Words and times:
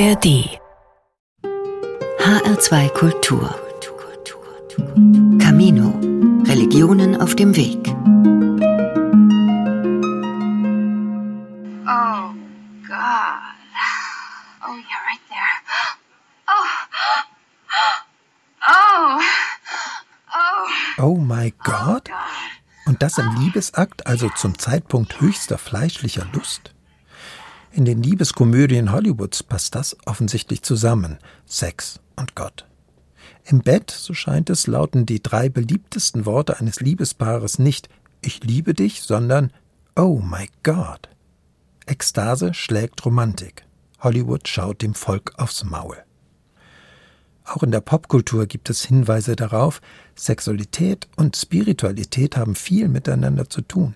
ARD 0.00 0.58
HR2 2.18 2.88
Kultur 2.94 3.54
Camino 5.38 5.92
Religionen 6.46 7.20
auf 7.20 7.34
dem 7.34 7.54
Weg 7.54 7.86
Oh 11.86 12.32
God. 12.88 13.58
Oh 14.62 14.76
yeah, 14.88 15.00
right 15.04 15.20
there. 15.28 15.56
Oh. 16.48 16.68
Oh. 18.70 19.20
Oh. 20.32 21.02
Oh 21.02 21.16
my 21.16 21.52
God? 21.62 22.08
Und 22.86 23.02
das 23.02 23.18
im 23.18 23.30
Liebesakt, 23.38 24.06
also 24.06 24.30
zum 24.30 24.58
Zeitpunkt 24.58 25.20
höchster 25.20 25.58
fleischlicher 25.58 26.26
Lust? 26.32 26.72
In 27.72 27.84
den 27.84 28.02
Liebeskomödien 28.02 28.92
Hollywoods 28.92 29.44
passt 29.44 29.76
das 29.76 29.96
offensichtlich 30.04 30.62
zusammen. 30.62 31.18
Sex 31.46 32.00
und 32.16 32.34
Gott. 32.34 32.66
Im 33.44 33.60
Bett, 33.60 33.90
so 33.92 34.12
scheint 34.12 34.50
es, 34.50 34.66
lauten 34.66 35.06
die 35.06 35.22
drei 35.22 35.48
beliebtesten 35.48 36.26
Worte 36.26 36.58
eines 36.58 36.80
Liebespaares 36.80 37.60
nicht 37.60 37.88
Ich 38.22 38.42
liebe 38.42 38.74
dich, 38.74 39.02
sondern 39.02 39.52
Oh 39.96 40.20
my 40.20 40.48
God. 40.64 41.08
Ekstase 41.86 42.54
schlägt 42.54 43.04
Romantik. 43.04 43.64
Hollywood 44.00 44.48
schaut 44.48 44.82
dem 44.82 44.94
Volk 44.94 45.32
aufs 45.36 45.64
Maul. 45.64 45.96
Auch 47.44 47.62
in 47.62 47.70
der 47.70 47.80
Popkultur 47.80 48.46
gibt 48.46 48.70
es 48.70 48.84
Hinweise 48.84 49.36
darauf, 49.36 49.80
Sexualität 50.14 51.08
und 51.16 51.36
Spiritualität 51.36 52.36
haben 52.36 52.54
viel 52.54 52.88
miteinander 52.88 53.48
zu 53.48 53.62
tun. 53.62 53.94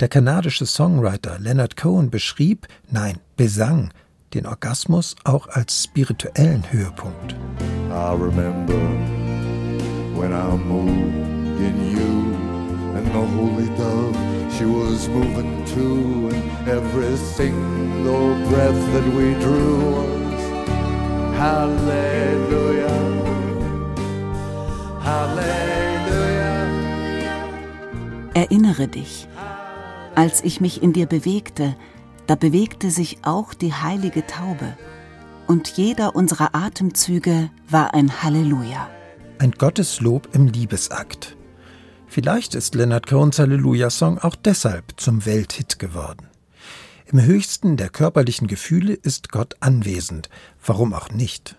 Der 0.00 0.08
kanadische 0.08 0.66
Songwriter 0.66 1.38
Leonard 1.38 1.76
Cohen 1.76 2.10
beschrieb, 2.10 2.66
nein, 2.90 3.18
besang, 3.36 3.90
den 4.34 4.46
Orgasmus 4.46 5.16
auch 5.24 5.48
als 5.48 5.84
spirituellen 5.84 6.64
Höhepunkt. 6.70 7.34
I 7.90 8.12
remember 8.12 8.74
when 10.14 10.32
I 10.32 10.56
moved 10.56 11.60
in 11.60 11.90
you 11.92 12.34
and 12.96 13.06
the 13.06 13.24
holy 13.36 13.68
dove 13.76 14.16
she 14.56 14.64
was 14.64 15.08
moving 15.08 15.64
too 15.66 16.30
and 16.32 16.68
every 16.68 17.16
single 17.16 18.34
breath 18.48 18.92
that 18.92 19.06
we 19.14 19.34
drew 19.40 19.78
was 19.96 20.42
hallelujah 21.36 22.88
hallelujah 25.00 25.66
Erinnere 28.34 28.86
dich, 28.88 29.28
als 30.16 30.42
ich 30.42 30.60
mich 30.60 30.82
in 30.82 30.92
dir 30.92 31.06
bewegte, 31.06 31.76
da 32.26 32.34
bewegte 32.34 32.90
sich 32.90 33.18
auch 33.22 33.54
die 33.54 33.72
heilige 33.72 34.26
Taube, 34.26 34.76
und 35.46 35.68
jeder 35.76 36.16
unserer 36.16 36.54
Atemzüge 36.54 37.50
war 37.68 37.94
ein 37.94 38.22
Halleluja. 38.22 38.88
Ein 39.38 39.52
Gotteslob 39.52 40.34
im 40.34 40.48
Liebesakt. 40.48 41.36
Vielleicht 42.08 42.54
ist 42.54 42.74
Leonard 42.74 43.06
Cohens 43.06 43.38
Halleluja-Song 43.38 44.18
auch 44.18 44.34
deshalb 44.34 44.94
zum 44.96 45.24
Welthit 45.26 45.78
geworden. 45.78 46.26
Im 47.12 47.22
höchsten 47.22 47.76
der 47.76 47.90
körperlichen 47.90 48.48
Gefühle 48.48 48.94
ist 48.94 49.30
Gott 49.30 49.54
anwesend, 49.60 50.28
warum 50.64 50.94
auch 50.94 51.10
nicht. 51.10 51.54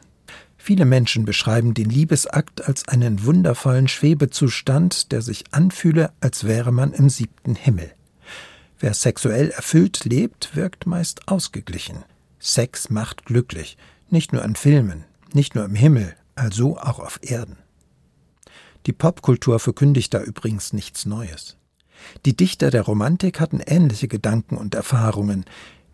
Viele 0.58 0.84
Menschen 0.84 1.24
beschreiben 1.24 1.74
den 1.74 1.90
Liebesakt 1.90 2.68
als 2.68 2.88
einen 2.90 3.24
wundervollen 3.24 3.88
Schwebezustand, 3.88 5.14
der 5.14 5.22
sich 5.22 5.46
anfühle, 5.52 6.12
als 6.20 6.44
wäre 6.44 6.74
man 6.74 6.92
im 6.92 7.08
siebten 7.08 7.56
Himmel. 7.56 7.94
Wer 8.80 8.94
sexuell 8.94 9.50
erfüllt 9.50 10.06
lebt, 10.06 10.56
wirkt 10.56 10.86
meist 10.86 11.28
ausgeglichen. 11.28 12.04
Sex 12.40 12.90
macht 12.90 13.26
glücklich, 13.26 13.78
nicht 14.10 14.34
nur 14.34 14.44
an 14.44 14.56
Filmen, 14.56 15.06
nicht 15.34 15.56
nur 15.56 15.66
im 15.66 15.76
Himmel, 15.76 16.16
also 16.36 16.78
auch 16.78 17.00
auf 17.00 17.20
Erden. 17.24 17.58
Die 18.86 18.94
Popkultur 18.94 19.60
verkündigt 19.60 20.14
da 20.14 20.22
übrigens 20.22 20.74
nichts 20.74 21.06
Neues. 21.06 21.58
Die 22.26 22.38
Dichter 22.38 22.70
der 22.70 22.84
Romantik 22.84 23.40
hatten 23.40 23.60
ähnliche 23.60 24.08
Gedanken 24.08 24.56
und 24.56 24.76
Erfahrungen. 24.76 25.46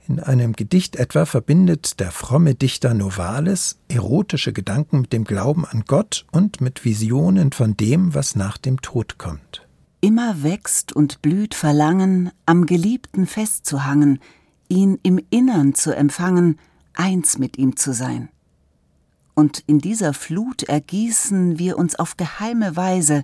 In 0.05 0.19
einem 0.19 0.51
Gedicht 0.53 0.97
etwa 0.97 1.25
verbindet 1.25 2.01
der 2.01 2.11
fromme 2.11 2.55
Dichter 2.55 2.93
Novalis 2.93 3.79
erotische 3.87 4.51
Gedanken 4.51 5.01
mit 5.01 5.13
dem 5.13 5.23
Glauben 5.23 5.65
an 5.65 5.85
Gott 5.87 6.25
und 6.31 6.59
mit 6.59 6.83
Visionen 6.83 7.53
von 7.53 7.77
dem, 7.77 8.13
was 8.13 8.35
nach 8.35 8.57
dem 8.57 8.81
Tod 8.81 9.17
kommt. 9.17 9.62
Immer 10.03 10.43
wächst 10.43 10.91
und 10.91 11.21
blüht 11.21 11.55
Verlangen, 11.55 12.29
am 12.45 12.65
Geliebten 12.65 13.25
festzuhangen, 13.25 14.19
ihn 14.67 14.99
im 15.01 15.17
Innern 15.29 15.75
zu 15.75 15.95
empfangen, 15.95 16.59
eins 16.93 17.37
mit 17.37 17.57
ihm 17.57 17.77
zu 17.77 17.93
sein. 17.93 18.27
Und 19.33 19.63
in 19.65 19.79
dieser 19.79 20.13
Flut 20.13 20.63
ergießen 20.63 21.57
wir 21.57 21.77
uns 21.77 21.95
auf 21.95 22.17
geheime 22.17 22.75
Weise 22.75 23.23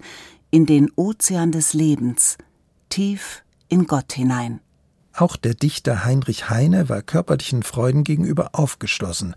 in 0.51 0.65
den 0.65 0.89
Ozean 0.95 1.51
des 1.51 1.73
Lebens, 1.73 2.37
tief 2.87 3.43
in 3.67 3.85
Gott 3.85 4.13
hinein. 4.13 4.61
Auch 5.11 5.35
der 5.35 5.55
Dichter 5.55 6.05
Heinrich 6.05 6.49
Heine 6.49 6.87
war 6.87 7.01
körperlichen 7.01 7.63
Freuden 7.63 8.05
gegenüber 8.05 8.51
aufgeschlossen. 8.53 9.35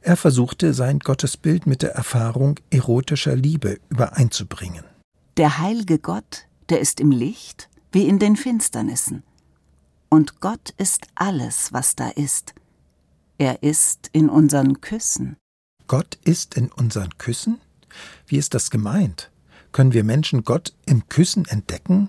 Er 0.00 0.16
versuchte, 0.16 0.74
sein 0.74 0.98
Gottesbild 0.98 1.68
mit 1.68 1.82
der 1.82 1.94
Erfahrung 1.94 2.58
erotischer 2.70 3.36
Liebe 3.36 3.78
übereinzubringen. 3.90 4.82
Der 5.36 5.58
heilige 5.58 6.00
Gott, 6.00 6.46
der 6.70 6.80
ist 6.80 7.00
im 7.00 7.10
Licht 7.10 7.68
wie 7.92 8.06
in 8.06 8.18
den 8.18 8.36
Finsternissen. 8.36 9.22
Und 10.08 10.40
Gott 10.40 10.70
ist 10.76 11.08
alles, 11.14 11.72
was 11.72 11.96
da 11.96 12.08
ist. 12.08 12.54
Er 13.38 13.62
ist 13.62 14.10
in 14.12 14.28
unseren 14.28 14.80
Küssen. 14.80 15.36
Gott 15.86 16.18
ist 16.24 16.56
in 16.56 16.70
unseren 16.70 17.16
Küssen? 17.18 17.60
Wie 18.26 18.36
ist 18.36 18.54
das 18.54 18.70
gemeint? 18.70 19.30
Können 19.72 19.92
wir 19.92 20.04
Menschen 20.04 20.44
Gott 20.44 20.72
im 20.86 21.08
Küssen 21.08 21.46
entdecken? 21.46 22.08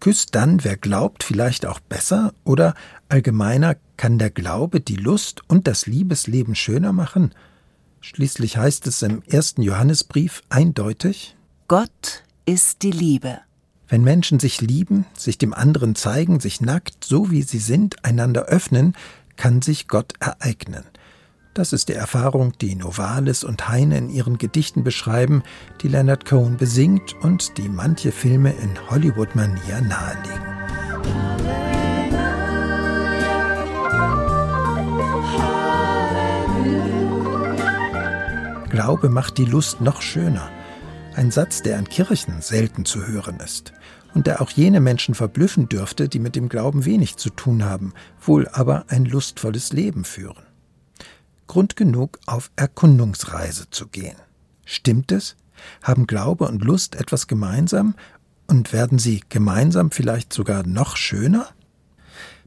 Küsst 0.00 0.34
dann, 0.34 0.64
wer 0.64 0.76
glaubt, 0.76 1.22
vielleicht 1.22 1.66
auch 1.66 1.78
besser? 1.78 2.32
Oder 2.44 2.74
allgemeiner, 3.08 3.76
kann 3.96 4.18
der 4.18 4.30
Glaube 4.30 4.80
die 4.80 4.96
Lust 4.96 5.42
und 5.48 5.68
das 5.68 5.86
Liebesleben 5.86 6.56
schöner 6.56 6.92
machen? 6.92 7.32
Schließlich 8.00 8.56
heißt 8.56 8.88
es 8.88 9.02
im 9.02 9.22
ersten 9.22 9.62
Johannesbrief 9.62 10.42
eindeutig, 10.48 11.36
Gott 11.68 12.24
ist 12.44 12.82
die 12.82 12.90
Liebe. 12.90 13.40
Wenn 13.92 14.04
Menschen 14.04 14.40
sich 14.40 14.62
lieben, 14.62 15.04
sich 15.12 15.36
dem 15.36 15.52
anderen 15.52 15.94
zeigen, 15.94 16.40
sich 16.40 16.62
nackt, 16.62 17.04
so 17.04 17.30
wie 17.30 17.42
sie 17.42 17.58
sind, 17.58 18.06
einander 18.06 18.44
öffnen, 18.44 18.96
kann 19.36 19.60
sich 19.60 19.86
Gott 19.86 20.14
ereignen. 20.18 20.84
Das 21.52 21.74
ist 21.74 21.90
die 21.90 21.92
Erfahrung, 21.92 22.54
die 22.58 22.74
Novalis 22.74 23.44
und 23.44 23.68
Heine 23.68 23.98
in 23.98 24.08
ihren 24.08 24.38
Gedichten 24.38 24.82
beschreiben, 24.82 25.42
die 25.82 25.88
Leonard 25.88 26.24
Cohen 26.24 26.56
besingt 26.56 27.14
und 27.20 27.58
die 27.58 27.68
manche 27.68 28.12
Filme 28.12 28.54
in 28.62 28.70
Hollywood-Manier 28.88 29.82
nahelegen. 29.82 30.40
Glaube 38.70 39.10
macht 39.10 39.36
die 39.36 39.44
Lust 39.44 39.82
noch 39.82 40.00
schöner. 40.00 40.48
Ein 41.14 41.30
Satz, 41.30 41.62
der 41.62 41.78
an 41.78 41.88
Kirchen 41.88 42.40
selten 42.40 42.84
zu 42.84 43.06
hören 43.06 43.38
ist 43.40 43.72
und 44.14 44.26
der 44.26 44.40
auch 44.40 44.50
jene 44.50 44.80
Menschen 44.80 45.14
verblüffen 45.14 45.68
dürfte, 45.68 46.08
die 46.08 46.18
mit 46.18 46.36
dem 46.36 46.48
Glauben 46.48 46.84
wenig 46.84 47.16
zu 47.16 47.30
tun 47.30 47.64
haben, 47.64 47.92
wohl 48.20 48.48
aber 48.48 48.86
ein 48.88 49.04
lustvolles 49.04 49.72
Leben 49.72 50.04
führen. 50.04 50.42
Grund 51.46 51.76
genug, 51.76 52.18
auf 52.26 52.50
Erkundungsreise 52.56 53.68
zu 53.70 53.88
gehen. 53.88 54.16
Stimmt 54.64 55.12
es? 55.12 55.36
Haben 55.82 56.06
Glaube 56.06 56.48
und 56.48 56.64
Lust 56.64 56.94
etwas 56.94 57.26
gemeinsam 57.26 57.94
und 58.46 58.72
werden 58.72 58.98
sie 58.98 59.22
gemeinsam 59.28 59.90
vielleicht 59.90 60.32
sogar 60.32 60.66
noch 60.66 60.96
schöner? 60.96 61.48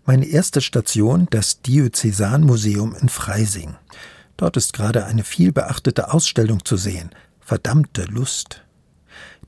Meine 0.06 0.26
erste 0.26 0.62
Station 0.62 1.28
das 1.30 1.62
Diözesanmuseum 1.62 2.96
in 2.96 3.10
Freising. 3.10 3.76
Dort 4.38 4.58
ist 4.58 4.74
gerade 4.74 5.06
eine 5.06 5.24
vielbeachtete 5.24 6.12
Ausstellung 6.12 6.66
zu 6.66 6.78
sehen. 6.78 7.12
Verdammte 7.40 8.06
Lust. 8.06 8.65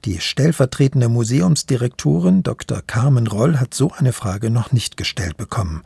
Die 0.06 0.20
stellvertretende 0.20 1.10
Museumsdirektorin 1.10 2.44
Dr. 2.44 2.82
Carmen 2.86 3.28
Roll 3.28 3.60
hat 3.60 3.74
so 3.74 3.92
eine 3.92 4.14
Frage 4.14 4.50
noch 4.50 4.72
nicht 4.72 4.98
gestellt 4.98 5.38
bekommen. 5.38 5.84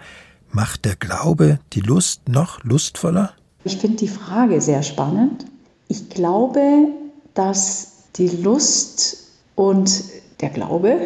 Macht 0.52 0.86
der 0.86 0.96
Glaube 0.96 1.60
die 1.74 1.80
Lust 1.80 2.28
noch 2.28 2.64
lustvoller? 2.64 3.32
Ich 3.64 3.78
finde 3.78 3.98
die 3.98 4.08
Frage 4.08 4.60
sehr 4.60 4.84
spannend. 4.84 5.46
Ich 5.88 6.10
glaube, 6.10 6.88
dass 7.34 8.10
die 8.18 8.28
Lust 8.28 9.28
und 9.56 10.04
der 10.42 10.50
Glaube 10.50 10.98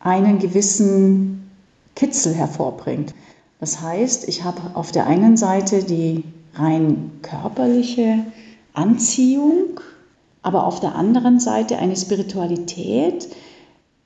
einen 0.00 0.38
gewissen 0.38 1.50
Kitzel 1.94 2.34
hervorbringt. 2.34 3.14
Das 3.60 3.80
heißt, 3.80 4.28
ich 4.28 4.44
habe 4.44 4.60
auf 4.74 4.92
der 4.92 5.06
einen 5.06 5.36
Seite 5.36 5.82
die 5.82 6.24
rein 6.54 7.10
körperliche 7.22 8.24
Anziehung, 8.74 9.80
aber 10.48 10.64
auf 10.64 10.80
der 10.80 10.94
anderen 10.94 11.40
Seite 11.40 11.76
eine 11.76 11.94
Spiritualität, 11.94 13.28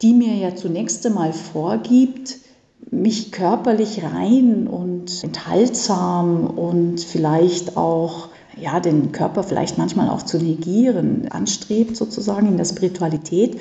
die 0.03 0.13
mir 0.13 0.35
ja 0.35 0.57
zunächst 0.57 1.07
einmal 1.07 1.33
vorgibt, 1.33 2.39
mich 2.91 3.31
körperlich 3.31 4.03
rein 4.03 4.67
und 4.67 5.23
enthaltsam 5.23 6.47
und 6.47 6.99
vielleicht 6.99 7.77
auch 7.77 8.31
ja, 8.61 8.81
den 8.81 9.13
Körper 9.13 9.45
vielleicht 9.45 9.79
manchmal 9.79 10.11
auch 10.11 10.25
zu 10.25 10.39
negieren, 10.39 11.29
anstrebt 11.31 11.97
sozusagen 11.97 12.49
in 12.49 12.57
der 12.57 12.65
Spiritualität. 12.65 13.61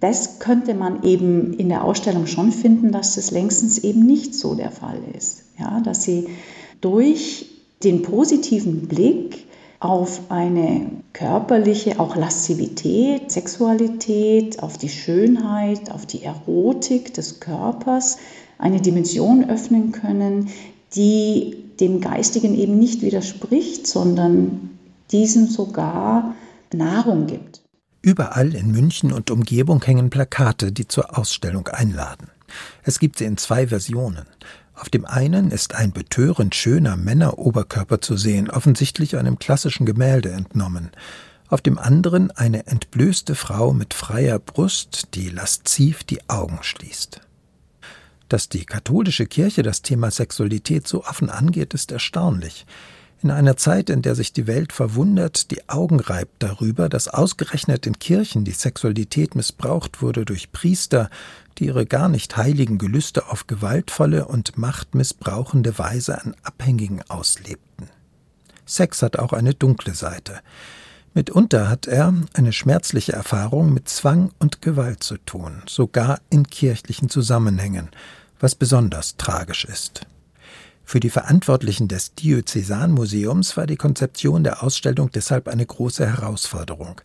Das 0.00 0.40
könnte 0.40 0.74
man 0.74 1.04
eben 1.04 1.52
in 1.52 1.68
der 1.68 1.84
Ausstellung 1.84 2.26
schon 2.26 2.50
finden, 2.50 2.90
dass 2.90 3.14
das 3.14 3.30
längstens 3.30 3.78
eben 3.78 4.04
nicht 4.04 4.34
so 4.34 4.56
der 4.56 4.72
Fall 4.72 4.98
ist. 5.16 5.44
Ja, 5.60 5.78
dass 5.78 6.02
sie 6.02 6.26
durch 6.80 7.46
den 7.84 8.02
positiven 8.02 8.88
Blick 8.88 9.45
auf 9.80 10.30
eine 10.30 10.90
körperliche, 11.12 12.00
auch 12.00 12.16
Laszivität, 12.16 13.30
Sexualität, 13.30 14.62
auf 14.62 14.78
die 14.78 14.88
Schönheit, 14.88 15.90
auf 15.90 16.06
die 16.06 16.22
Erotik 16.22 17.14
des 17.14 17.40
Körpers 17.40 18.18
eine 18.58 18.80
Dimension 18.80 19.48
öffnen 19.48 19.92
können, 19.92 20.50
die 20.94 21.64
dem 21.80 22.00
Geistigen 22.00 22.54
eben 22.54 22.78
nicht 22.78 23.02
widerspricht, 23.02 23.86
sondern 23.86 24.70
diesem 25.12 25.46
sogar 25.46 26.34
Nahrung 26.72 27.26
gibt. 27.26 27.62
Überall 28.02 28.54
in 28.54 28.70
München 28.70 29.12
und 29.12 29.30
Umgebung 29.30 29.82
hängen 29.84 30.10
Plakate, 30.10 30.72
die 30.72 30.86
zur 30.86 31.18
Ausstellung 31.18 31.68
einladen. 31.68 32.28
Es 32.82 32.98
gibt 32.98 33.18
sie 33.18 33.24
in 33.24 33.36
zwei 33.36 33.66
Versionen. 33.66 34.26
Auf 34.76 34.90
dem 34.90 35.06
einen 35.06 35.50
ist 35.50 35.74
ein 35.74 35.90
betörend 35.92 36.54
schöner 36.54 36.96
Männeroberkörper 36.96 38.02
zu 38.02 38.18
sehen, 38.18 38.50
offensichtlich 38.50 39.16
einem 39.16 39.38
klassischen 39.38 39.86
Gemälde 39.86 40.30
entnommen. 40.30 40.90
Auf 41.48 41.62
dem 41.62 41.78
anderen 41.78 42.30
eine 42.30 42.66
entblößte 42.66 43.34
Frau 43.34 43.72
mit 43.72 43.94
freier 43.94 44.38
Brust, 44.38 45.14
die 45.14 45.30
lasziv 45.30 46.04
die 46.04 46.28
Augen 46.28 46.58
schließt. 46.60 47.22
Dass 48.28 48.50
die 48.50 48.66
katholische 48.66 49.26
Kirche 49.26 49.62
das 49.62 49.80
Thema 49.80 50.10
Sexualität 50.10 50.86
so 50.86 51.04
offen 51.04 51.30
angeht, 51.30 51.72
ist 51.72 51.90
erstaunlich. 51.90 52.66
In 53.22 53.30
einer 53.30 53.56
Zeit, 53.56 53.88
in 53.88 54.02
der 54.02 54.14
sich 54.14 54.34
die 54.34 54.46
Welt 54.46 54.74
verwundert, 54.74 55.50
die 55.50 55.68
Augen 55.70 56.00
reibt 56.00 56.42
darüber, 56.42 56.90
dass 56.90 57.08
ausgerechnet 57.08 57.86
in 57.86 57.98
Kirchen 57.98 58.44
die 58.44 58.52
Sexualität 58.52 59.34
missbraucht 59.34 60.02
wurde 60.02 60.26
durch 60.26 60.52
Priester, 60.52 61.08
die 61.58 61.66
ihre 61.66 61.86
gar 61.86 62.08
nicht 62.08 62.36
heiligen 62.36 62.78
Gelüste 62.78 63.28
auf 63.28 63.46
gewaltvolle 63.46 64.26
und 64.26 64.58
machtmissbrauchende 64.58 65.78
Weise 65.78 66.22
an 66.22 66.34
Abhängigen 66.42 67.02
auslebten. 67.08 67.88
Sex 68.66 69.02
hat 69.02 69.18
auch 69.18 69.32
eine 69.32 69.54
dunkle 69.54 69.94
Seite. 69.94 70.40
Mitunter 71.14 71.70
hat 71.70 71.86
er 71.86 72.12
eine 72.34 72.52
schmerzliche 72.52 73.12
Erfahrung 73.12 73.72
mit 73.72 73.88
Zwang 73.88 74.32
und 74.38 74.60
Gewalt 74.60 75.02
zu 75.02 75.16
tun, 75.16 75.62
sogar 75.66 76.20
in 76.28 76.46
kirchlichen 76.46 77.08
Zusammenhängen, 77.08 77.88
was 78.38 78.54
besonders 78.54 79.16
tragisch 79.16 79.64
ist. 79.64 80.06
Für 80.84 81.00
die 81.00 81.10
Verantwortlichen 81.10 81.88
des 81.88 82.14
Diözesanmuseums 82.14 83.56
war 83.56 83.66
die 83.66 83.76
Konzeption 83.76 84.44
der 84.44 84.62
Ausstellung 84.62 85.10
deshalb 85.10 85.48
eine 85.48 85.66
große 85.66 86.06
Herausforderung. 86.06 87.00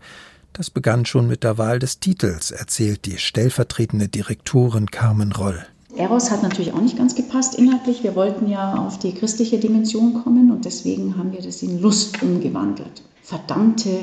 Das 0.53 0.69
begann 0.69 1.05
schon 1.05 1.27
mit 1.27 1.43
der 1.43 1.57
Wahl 1.57 1.79
des 1.79 1.99
Titels, 1.99 2.51
erzählt 2.51 3.05
die 3.05 3.17
stellvertretende 3.17 4.09
Direktorin 4.09 4.91
Carmen 4.91 5.31
Roll. 5.31 5.65
Eros 5.95 6.29
hat 6.29 6.43
natürlich 6.43 6.73
auch 6.73 6.81
nicht 6.81 6.97
ganz 6.97 7.15
gepasst 7.15 7.55
inhaltlich. 7.55 8.03
Wir 8.03 8.15
wollten 8.15 8.49
ja 8.49 8.75
auf 8.75 8.99
die 8.99 9.13
christliche 9.13 9.59
Dimension 9.59 10.23
kommen 10.23 10.51
und 10.51 10.65
deswegen 10.65 11.17
haben 11.17 11.31
wir 11.31 11.41
das 11.41 11.61
in 11.61 11.81
Lust 11.81 12.21
umgewandelt. 12.21 13.01
Verdammte 13.23 13.97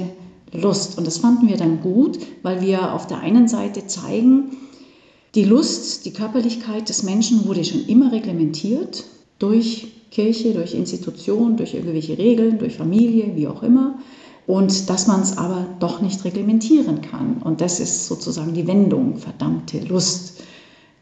Lust. 0.53 0.97
Und 0.97 1.07
das 1.07 1.19
fanden 1.19 1.49
wir 1.49 1.59
dann 1.59 1.81
gut, 1.83 2.19
weil 2.43 2.63
wir 2.63 2.95
auf 2.95 3.07
der 3.07 3.21
einen 3.21 3.49
Seite 3.49 3.87
zeigen, 3.87 4.57
die 5.35 5.45
Lust, 5.45 6.07
die 6.07 6.13
Körperlichkeit 6.13 6.89
des 6.89 7.03
Menschen 7.03 7.47
wurde 7.47 7.65
schon 7.65 7.87
immer 7.87 8.11
reglementiert 8.13 9.05
durch 9.39 9.89
Kirche, 10.11 10.55
durch 10.55 10.75
Institutionen, 10.75 11.59
durch 11.59 11.75
irgendwelche 11.75 12.17
Regeln, 12.17 12.59
durch 12.59 12.77
Familie, 12.77 13.37
wie 13.37 13.47
auch 13.47 13.63
immer. 13.63 13.99
Und 14.49 14.89
dass 14.89 15.07
man 15.07 15.21
es 15.21 15.37
aber 15.37 15.67
doch 15.79 16.01
nicht 16.01 16.25
reglementieren 16.25 17.03
kann. 17.03 17.43
Und 17.43 17.61
das 17.61 17.81
ist 17.81 18.07
sozusagen 18.07 18.55
die 18.55 18.67
Wendung, 18.67 19.19
verdammte 19.19 19.79
Lust. 19.81 20.43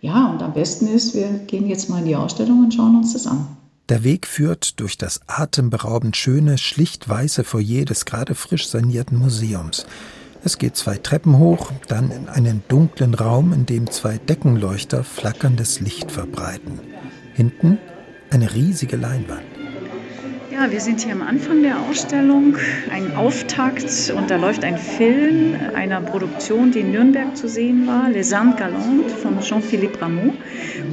Ja, 0.00 0.32
und 0.32 0.42
am 0.42 0.52
besten 0.52 0.88
ist, 0.88 1.14
wir 1.14 1.28
gehen 1.46 1.68
jetzt 1.68 1.88
mal 1.88 2.00
in 2.00 2.06
die 2.06 2.16
Ausstellung 2.16 2.64
und 2.64 2.74
schauen 2.74 2.96
uns 2.96 3.12
das 3.12 3.28
an. 3.28 3.46
Der 3.88 4.02
Weg 4.02 4.26
führt 4.26 4.80
durch 4.80 4.98
das 4.98 5.20
atemberaubend 5.28 6.16
schöne, 6.16 6.58
schlicht 6.58 7.08
weiße 7.08 7.44
Foyer 7.44 7.84
des 7.84 8.04
gerade 8.04 8.34
frisch 8.34 8.66
sanierten 8.66 9.16
Museums. 9.16 9.86
Es 10.42 10.58
geht 10.58 10.74
zwei 10.74 10.96
Treppen 10.98 11.38
hoch, 11.38 11.70
dann 11.86 12.10
in 12.10 12.28
einen 12.28 12.64
dunklen 12.66 13.14
Raum, 13.14 13.52
in 13.52 13.64
dem 13.64 13.88
zwei 13.92 14.18
Deckenleuchter 14.18 15.04
flackerndes 15.04 15.78
Licht 15.78 16.10
verbreiten. 16.10 16.80
Hinten 17.34 17.78
eine 18.30 18.52
riesige 18.52 18.96
Leinwand. 18.96 19.55
Ja, 20.58 20.70
wir 20.70 20.80
sind 20.80 21.02
hier 21.02 21.12
am 21.12 21.20
Anfang 21.20 21.62
der 21.62 21.78
Ausstellung, 21.78 22.56
ein 22.90 23.14
Auftakt 23.14 24.10
und 24.16 24.30
da 24.30 24.36
läuft 24.36 24.64
ein 24.64 24.78
Film 24.78 25.54
einer 25.74 26.00
Produktion, 26.00 26.70
die 26.70 26.78
in 26.78 26.92
Nürnberg 26.92 27.36
zu 27.36 27.46
sehen 27.46 27.86
war, 27.86 28.08
Les 28.08 28.32
Andes 28.32 28.56
Galantes 28.58 29.12
von 29.12 29.38
Jean-Philippe 29.40 30.00
Rameau. 30.00 30.32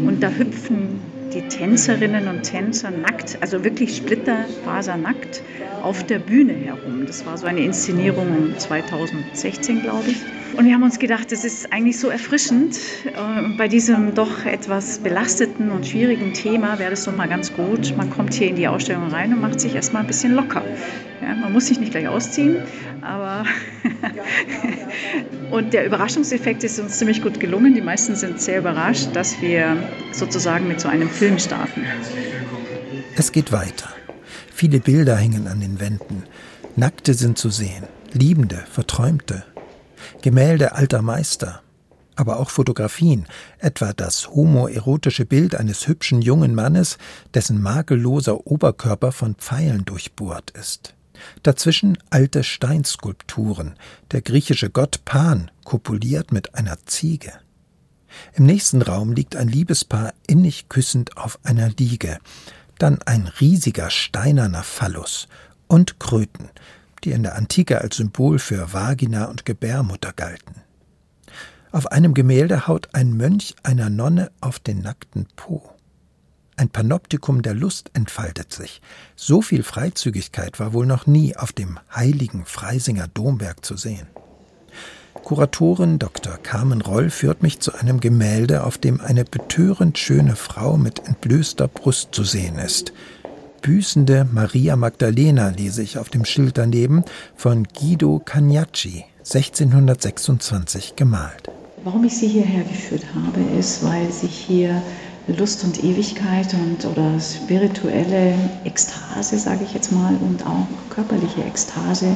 Und 0.06 0.22
da 0.22 0.28
hüpfen 0.32 1.00
die 1.34 1.42
Tänzerinnen 1.42 2.28
und 2.28 2.44
Tänzer 2.44 2.92
nackt, 2.92 3.38
also 3.42 3.64
wirklich 3.64 3.98
splitterfasernackt 3.98 5.42
auf 5.82 6.04
der 6.04 6.20
Bühne 6.20 6.54
herum. 6.54 7.06
Das 7.06 7.26
war 7.26 7.38
so 7.38 7.46
eine 7.46 7.62
Inszenierung 7.62 8.54
2016, 8.58 9.82
glaube 9.82 10.12
ich. 10.12 10.18
Und 10.58 10.66
wir 10.66 10.74
haben 10.74 10.84
uns 10.84 11.00
gedacht, 11.00 11.32
das 11.32 11.44
ist 11.44 11.74
eigentlich 11.74 12.00
so 12.00 12.10
erfrischend. 12.10 12.78
Äh, 13.06 13.58
bei 13.58 13.68
diesem 13.68 14.14
doch 14.14 14.46
etwas 14.46 15.00
belasteten 15.00 15.72
und 15.72 15.88
schwierigen 15.88 16.34
Thema 16.34 16.78
wäre 16.78 16.92
das 16.92 17.06
doch 17.06 17.16
mal 17.16 17.28
ganz 17.28 17.54
gut. 17.54 17.96
Man 17.98 18.10
kommt 18.10 18.34
hier 18.34 18.48
in 18.48 18.56
die 18.56 18.68
Ausstellung 18.68 19.08
rein 19.08 19.34
und 19.34 19.42
macht 19.42 19.60
sich 19.60 19.74
erstmal 19.74 20.04
ein 20.04 20.08
bisschen 20.08 20.36
locker. 20.36 20.62
Ja, 21.24 21.36
man 21.36 21.54
muss 21.54 21.68
sich 21.68 21.80
nicht 21.80 21.92
gleich 21.92 22.08
ausziehen, 22.08 22.58
aber 23.02 23.46
und 25.52 25.72
der 25.72 25.86
Überraschungseffekt 25.86 26.66
ist 26.66 26.80
uns 26.80 26.98
ziemlich 26.98 27.22
gut 27.22 27.40
gelungen. 27.40 27.74
Die 27.74 27.82
meisten 27.82 28.16
sind 28.18 28.42
sehr 28.42 28.60
überrascht, 28.60 29.08
dass 29.14 29.42
wir 29.42 29.78
sozusagen 30.12 30.68
mit 30.68 30.82
so 30.82 30.90
einem 30.90 31.10
Film 31.10 31.40
starten. 31.40 31.86
Es 33.16 33.32
geht 33.32 33.54
weiter. 33.54 33.88
Viele 34.54 34.82
Bilder 34.82 35.16
hängen 35.16 35.48
an 35.48 35.62
den 35.62 35.80
Wänden. 35.80 36.24
Nackte 36.76 37.14
sind 37.14 37.38
zu 37.38 37.50
sehen, 37.50 37.84
Liebende, 38.12 38.62
Verträumte, 38.70 39.46
Gemälde 40.22 40.74
alter 40.74 41.02
Meister, 41.02 41.62
aber 42.18 42.38
auch 42.38 42.50
Fotografien, 42.50 43.28
etwa 43.60 43.94
das 43.94 44.30
homoerotische 44.30 45.26
Bild 45.26 45.56
eines 45.56 45.88
hübschen 45.88 46.22
jungen 46.22 46.54
Mannes, 46.54 46.98
dessen 47.34 47.62
makelloser 47.62 48.46
Oberkörper 48.46 49.14
von 49.14 49.36
Pfeilen 49.36 49.86
durchbohrt 49.86 50.52
ist. 50.52 50.96
Dazwischen 51.44 51.98
alte 52.10 52.44
Steinskulpturen, 52.44 53.76
der 54.12 54.22
griechische 54.22 54.70
Gott 54.70 55.06
Pan 55.06 55.52
kopuliert 55.64 56.32
mit 56.32 56.56
einer 56.56 56.78
Ziege. 56.86 57.34
Im 58.34 58.46
nächsten 58.46 58.82
Raum 58.82 59.14
liegt 59.14 59.36
ein 59.36 59.48
Liebespaar 59.48 60.14
innig 60.28 60.70
küssend 60.70 61.18
auf 61.18 61.40
einer 61.44 61.70
Liege, 61.70 62.20
dann 62.78 63.02
ein 63.04 63.28
riesiger 63.40 63.90
steinerner 63.90 64.64
Phallus 64.64 65.28
und 65.68 66.00
Kröten, 66.00 66.50
die 67.04 67.12
in 67.12 67.24
der 67.24 67.36
Antike 67.36 67.82
als 67.82 67.98
Symbol 67.98 68.40
für 68.40 68.74
Vagina 68.74 69.26
und 69.26 69.46
Gebärmutter 69.46 70.14
galten. 70.14 70.62
Auf 71.72 71.92
einem 71.92 72.14
Gemälde 72.14 72.68
haut 72.68 72.90
ein 72.94 73.14
Mönch 73.18 73.56
einer 73.64 73.90
Nonne 73.90 74.32
auf 74.42 74.60
den 74.60 74.82
nackten 74.82 75.28
Po. 75.36 75.73
Ein 76.56 76.70
Panoptikum 76.70 77.42
der 77.42 77.54
Lust 77.54 77.90
entfaltet 77.94 78.54
sich. 78.54 78.82
So 79.16 79.42
viel 79.42 79.64
Freizügigkeit 79.64 80.60
war 80.60 80.74
wohl 80.74 80.86
noch 80.86 81.08
nie 81.08 81.36
auf 81.36 81.52
dem 81.52 81.80
heiligen 81.94 82.46
Freisinger 82.46 83.08
Domberg 83.08 83.66
zu 83.66 83.78
sehen. 83.78 84.08
Kuratorin 85.24 86.00
Dr. 86.00 86.38
Carmen 86.38 86.82
Roll 86.82 87.10
führt 87.10 87.44
mich 87.44 87.60
zu 87.60 87.74
einem 87.74 88.00
Gemälde, 88.00 88.66
auf 88.66 88.78
dem 88.78 89.00
eine 89.00 89.24
betörend 89.24 89.98
schöne 89.98 90.36
Frau 90.36 90.78
mit 90.78 91.08
entblößter 91.08 91.68
Brust 91.68 92.10
zu 92.14 92.24
sehen 92.24 92.58
ist 92.58 92.94
büßende 93.64 94.28
Maria 94.30 94.76
Magdalena 94.76 95.48
lese 95.48 95.82
ich 95.82 95.98
auf 95.98 96.10
dem 96.10 96.26
Schild 96.26 96.58
daneben 96.58 97.04
von 97.36 97.64
Guido 97.64 98.20
Cagnacci, 98.24 99.06
1626 99.20 100.98
gemalt. 100.98 101.50
Warum 101.86 102.04
ich 102.04 102.16
Sie 102.16 102.28
hierher 102.28 102.64
geführt 102.66 103.06
habe, 103.16 103.40
ist, 103.58 103.84
weil 103.84 104.12
sich 104.12 104.36
hier 104.36 104.84
Lust 105.28 105.64
und 105.64 105.84
Ewigkeit 105.84 106.54
und 106.54 106.86
oder 106.86 107.18
spirituelle 107.20 108.36
Ekstase, 108.66 109.40
sage 109.40 109.64
ich 109.64 109.74
jetzt 109.74 109.92
mal, 109.92 110.16
und 110.20 110.46
auch 110.46 110.68
körperliche 110.90 111.44
Ekstase 111.44 112.08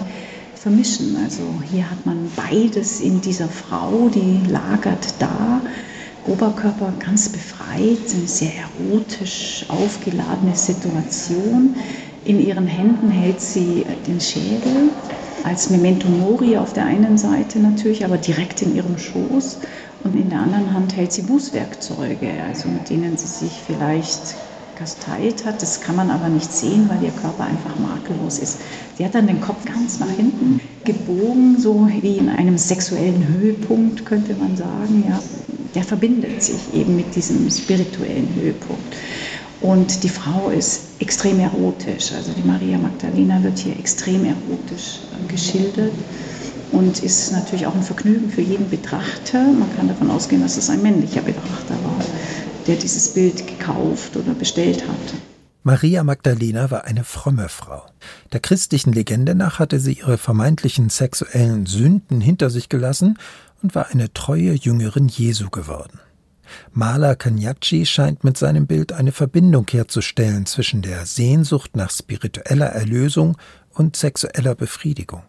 vermischen. 0.56 1.16
Also 1.24 1.44
hier 1.72 1.90
hat 1.90 2.06
man 2.06 2.30
beides 2.36 3.00
in 3.00 3.22
dieser 3.22 3.48
Frau, 3.48 4.10
die 4.10 4.42
lagert 4.50 5.14
da 5.20 5.62
Oberkörper 6.28 6.92
ganz 7.00 7.30
befreit, 7.30 8.14
eine 8.14 8.28
sehr 8.28 8.52
erotisch 8.54 9.66
aufgeladene 9.70 10.56
Situation. 10.56 11.76
In 12.26 12.46
ihren 12.46 12.68
Händen 12.68 13.10
hält 13.10 13.40
sie 13.40 13.86
den 14.06 14.20
Schädel 14.20 14.90
als 15.46 15.70
Memento 15.70 16.10
Mori 16.10 16.58
auf 16.58 16.74
der 16.74 16.86
einen 16.86 17.18
Seite 17.18 17.60
natürlich, 17.60 18.04
aber 18.04 18.18
direkt 18.18 18.62
in 18.62 18.76
ihrem 18.76 18.98
Schoß. 18.98 19.60
Und 20.08 20.16
in 20.16 20.30
der 20.30 20.40
anderen 20.40 20.74
Hand 20.74 20.96
hält 20.96 21.12
sie 21.12 21.24
Bußwerkzeuge, 21.24 22.32
also 22.48 22.70
mit 22.70 22.90
denen 22.90 23.18
sie 23.18 23.28
sich 23.28 23.52
vielleicht 23.66 24.36
kasteit 24.78 25.44
hat. 25.46 25.62
Das 25.62 25.82
kann 25.82 25.96
man 25.96 26.10
aber 26.10 26.30
nicht 26.30 26.52
sehen, 26.52 26.88
weil 26.88 27.04
ihr 27.04 27.12
Körper 27.12 27.46
einfach 27.46 27.78
makellos 27.80 28.40
ist. 28.40 28.60
Sie 28.98 29.04
hat 29.04 29.16
dann 29.16 29.28
den 29.28 29.42
Kopf 29.42 29.66
ganz 29.66 30.00
nach 30.00 30.10
hinten 30.10 30.62
gebogen, 30.86 31.60
so 31.60 31.90
wie 32.02 32.18
in 32.18 32.30
einem 32.30 32.58
sexuellen 32.58 33.28
Höhepunkt, 33.28 34.06
könnte 34.06 34.34
man 34.36 34.56
sagen. 34.56 35.04
Ja. 35.08 35.22
Der 35.76 35.84
verbindet 35.84 36.42
sich 36.42 36.74
eben 36.74 36.96
mit 36.96 37.16
diesem 37.16 37.50
spirituellen 37.50 38.30
Höhepunkt. 38.36 38.96
Und 39.60 40.04
die 40.04 40.10
Frau 40.10 40.50
ist 40.50 40.82
extrem 41.00 41.40
erotisch. 41.40 42.14
Also 42.14 42.32
die 42.32 42.48
Maria 42.48 42.78
Magdalena 42.78 43.42
wird 43.44 43.58
hier 43.58 43.78
extrem 43.78 44.24
erotisch 44.24 45.00
geschildert 45.28 45.92
und 46.72 47.04
ist 47.04 47.32
natürlich 47.32 47.66
auch 47.66 47.76
ein 47.76 47.84
Vergnügen 47.84 48.30
für 48.30 48.42
jeden 48.42 48.70
Betrachter. 48.70 49.42
Man 49.44 49.74
kann 49.76 49.88
davon 49.88 50.12
ausgehen, 50.12 50.42
dass 50.42 50.58
es 50.58 50.70
ein 50.70 50.82
männlicher 50.82 51.22
Betrachter 51.22 51.76
war 51.84 52.06
der 52.68 52.76
dieses 52.76 53.14
Bild 53.14 53.48
gekauft 53.48 54.16
oder 54.18 54.34
bestellt 54.34 54.88
hat. 54.88 55.14
Maria 55.64 56.04
Magdalena 56.04 56.72
war 56.72 56.86
eine 56.86 57.04
fromme 57.04 57.50
Frau. 57.50 57.84
Der 58.32 58.40
christlichen 58.40 58.94
Legende 58.94 59.36
nach 59.36 59.60
hatte 59.60 59.80
sie 59.80 59.94
ihre 59.94 60.18
vermeintlichen 60.18 60.90
sexuellen 60.90 61.66
Sünden 61.66 62.22
hinter 62.22 62.50
sich 62.50 62.70
gelassen 62.70 63.18
und 63.62 63.76
war 63.76 63.88
eine 63.90 64.14
treue 64.14 64.54
Jüngerin 64.54 65.08
Jesu 65.08 65.50
geworden. 65.50 66.00
Maler 66.72 67.16
Cagnacci 67.18 67.86
scheint 67.86 68.24
mit 68.24 68.38
seinem 68.38 68.68
Bild 68.68 68.94
eine 68.94 69.12
Verbindung 69.12 69.66
herzustellen 69.70 70.46
zwischen 70.46 70.82
der 70.82 71.06
Sehnsucht 71.06 71.76
nach 71.76 71.92
spiritueller 71.92 72.68
Erlösung 72.68 73.38
und 73.74 73.98
sexueller 73.98 74.56
Befriedigung. 74.56 75.24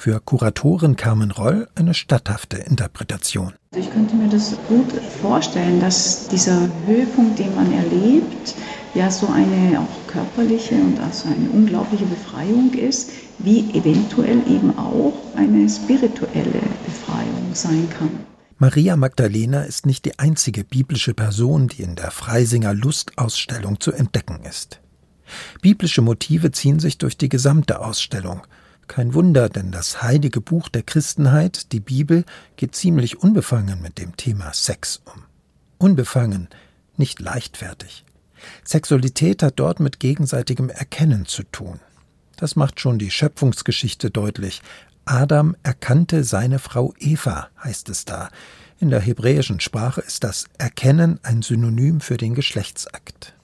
Für 0.00 0.20
Kuratorin 0.20 0.94
Carmen 0.94 1.32
Roll 1.32 1.66
eine 1.74 1.92
statthafte 1.92 2.56
Interpretation. 2.58 3.54
Ich 3.74 3.90
könnte 3.90 4.14
mir 4.14 4.28
das 4.28 4.56
gut 4.68 4.92
vorstellen, 5.20 5.80
dass 5.80 6.28
dieser 6.28 6.70
Höhepunkt, 6.86 7.36
den 7.40 7.52
man 7.56 7.72
erlebt, 7.72 8.54
ja 8.94 9.10
so 9.10 9.26
eine 9.26 9.80
auch 9.80 10.06
körperliche 10.06 10.76
und 10.76 11.00
also 11.00 11.26
eine 11.26 11.50
unglaubliche 11.50 12.04
Befreiung 12.06 12.72
ist, 12.74 13.10
wie 13.40 13.68
eventuell 13.76 14.38
eben 14.48 14.78
auch 14.78 15.14
eine 15.34 15.68
spirituelle 15.68 16.62
Befreiung 16.86 17.50
sein 17.54 17.88
kann. 17.98 18.10
Maria 18.58 18.94
Magdalena 18.96 19.64
ist 19.64 19.84
nicht 19.84 20.04
die 20.04 20.16
einzige 20.20 20.62
biblische 20.62 21.12
Person, 21.12 21.66
die 21.66 21.82
in 21.82 21.96
der 21.96 22.12
Freisinger 22.12 22.72
Lustausstellung 22.72 23.80
zu 23.80 23.90
entdecken 23.90 24.44
ist. 24.48 24.80
Biblische 25.60 26.02
Motive 26.02 26.52
ziehen 26.52 26.78
sich 26.78 26.98
durch 26.98 27.18
die 27.18 27.28
gesamte 27.28 27.80
Ausstellung– 27.80 28.42
kein 28.88 29.14
Wunder, 29.14 29.48
denn 29.48 29.70
das 29.70 30.02
heilige 30.02 30.40
Buch 30.40 30.68
der 30.68 30.82
Christenheit, 30.82 31.72
die 31.72 31.80
Bibel, 31.80 32.24
geht 32.56 32.74
ziemlich 32.74 33.22
unbefangen 33.22 33.80
mit 33.80 33.98
dem 33.98 34.16
Thema 34.16 34.52
Sex 34.52 35.02
um. 35.04 35.24
Unbefangen, 35.78 36.48
nicht 36.96 37.20
leichtfertig. 37.20 38.04
Sexualität 38.64 39.42
hat 39.42 39.54
dort 39.56 39.80
mit 39.80 40.00
gegenseitigem 40.00 40.70
Erkennen 40.70 41.26
zu 41.26 41.42
tun. 41.44 41.80
Das 42.36 42.56
macht 42.56 42.80
schon 42.80 42.98
die 42.98 43.10
Schöpfungsgeschichte 43.10 44.10
deutlich. 44.10 44.62
Adam 45.04 45.56
erkannte 45.62 46.24
seine 46.24 46.58
Frau 46.58 46.94
Eva, 46.98 47.48
heißt 47.62 47.88
es 47.88 48.04
da. 48.04 48.30
In 48.80 48.90
der 48.90 49.00
hebräischen 49.00 49.60
Sprache 49.60 50.00
ist 50.00 50.24
das 50.24 50.46
Erkennen 50.58 51.18
ein 51.22 51.42
Synonym 51.42 52.00
für 52.00 52.16
den 52.16 52.34
Geschlechtsakt 52.34 53.37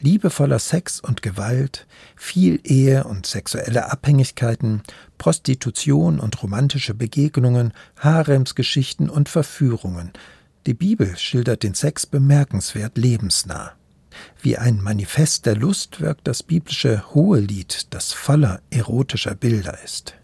liebevoller 0.00 0.58
Sex 0.58 1.00
und 1.00 1.22
Gewalt, 1.22 1.86
viel 2.16 2.60
Ehe 2.64 3.04
und 3.04 3.26
sexuelle 3.26 3.90
Abhängigkeiten, 3.90 4.82
Prostitution 5.18 6.20
und 6.20 6.42
romantische 6.42 6.94
Begegnungen, 6.94 7.72
Haremsgeschichten 7.98 9.08
und 9.08 9.28
Verführungen. 9.28 10.12
Die 10.66 10.74
Bibel 10.74 11.16
schildert 11.16 11.62
den 11.62 11.74
Sex 11.74 12.06
bemerkenswert 12.06 12.98
lebensnah. 12.98 13.72
Wie 14.42 14.58
ein 14.58 14.82
Manifest 14.82 15.46
der 15.46 15.56
Lust 15.56 16.00
wirkt 16.00 16.26
das 16.26 16.42
biblische 16.42 17.14
Hohelied, 17.14 17.86
das 17.90 18.12
voller 18.12 18.60
erotischer 18.70 19.34
Bilder 19.34 19.78
ist. 19.84 20.14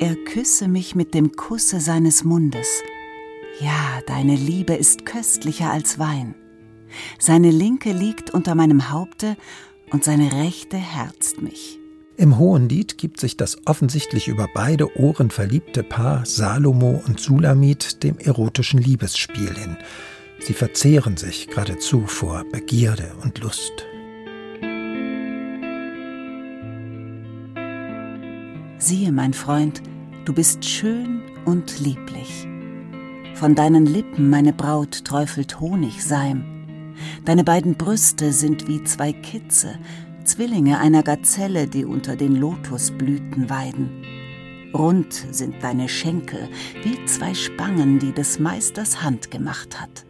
Er 0.00 0.16
küsse 0.24 0.66
mich 0.68 0.94
mit 0.94 1.12
dem 1.12 1.32
Kusse 1.32 1.78
seines 1.78 2.24
Mundes, 2.24 2.66
ja, 3.58 4.00
deine 4.06 4.36
Liebe 4.36 4.74
ist 4.74 5.04
köstlicher 5.04 5.70
als 5.70 5.98
Wein. 5.98 6.34
Seine 7.18 7.50
linke 7.50 7.92
liegt 7.92 8.30
unter 8.30 8.54
meinem 8.54 8.90
Haupte 8.90 9.36
und 9.90 10.04
seine 10.04 10.32
rechte 10.32 10.76
herzt 10.76 11.42
mich. 11.42 11.78
Im 12.16 12.38
Hohenlied 12.38 12.98
gibt 12.98 13.18
sich 13.18 13.36
das 13.36 13.66
offensichtlich 13.66 14.28
über 14.28 14.46
beide 14.52 14.94
Ohren 14.98 15.30
verliebte 15.30 15.82
Paar 15.82 16.26
Salomo 16.26 17.02
und 17.06 17.18
Sulamit 17.18 18.02
dem 18.02 18.18
erotischen 18.18 18.78
Liebesspiel 18.78 19.54
hin. 19.54 19.78
Sie 20.38 20.52
verzehren 20.52 21.16
sich 21.16 21.48
geradezu 21.48 22.06
vor 22.06 22.44
Begierde 22.52 23.12
und 23.22 23.38
Lust. 23.38 23.86
Siehe, 28.78 29.12
mein 29.12 29.34
Freund, 29.34 29.82
du 30.24 30.32
bist 30.32 30.64
schön 30.64 31.22
und 31.44 31.80
lieblich. 31.80 32.46
Von 33.34 33.54
deinen 33.54 33.86
Lippen, 33.86 34.28
meine 34.28 34.52
Braut, 34.52 35.04
träufelt 35.04 35.60
Honigseim. 35.60 36.44
Deine 37.24 37.44
beiden 37.44 37.74
Brüste 37.74 38.32
sind 38.32 38.68
wie 38.68 38.84
zwei 38.84 39.12
Kitze, 39.12 39.78
Zwillinge 40.24 40.78
einer 40.78 41.02
Gazelle, 41.02 41.66
die 41.66 41.84
unter 41.84 42.16
den 42.16 42.36
Lotusblüten 42.36 43.48
weiden. 43.48 44.04
Rund 44.74 45.26
sind 45.30 45.56
deine 45.62 45.88
Schenkel, 45.88 46.48
wie 46.82 47.04
zwei 47.06 47.34
Spangen, 47.34 47.98
die 47.98 48.12
des 48.12 48.38
Meisters 48.38 49.02
Hand 49.02 49.30
gemacht 49.30 49.80
hat. 49.80 50.04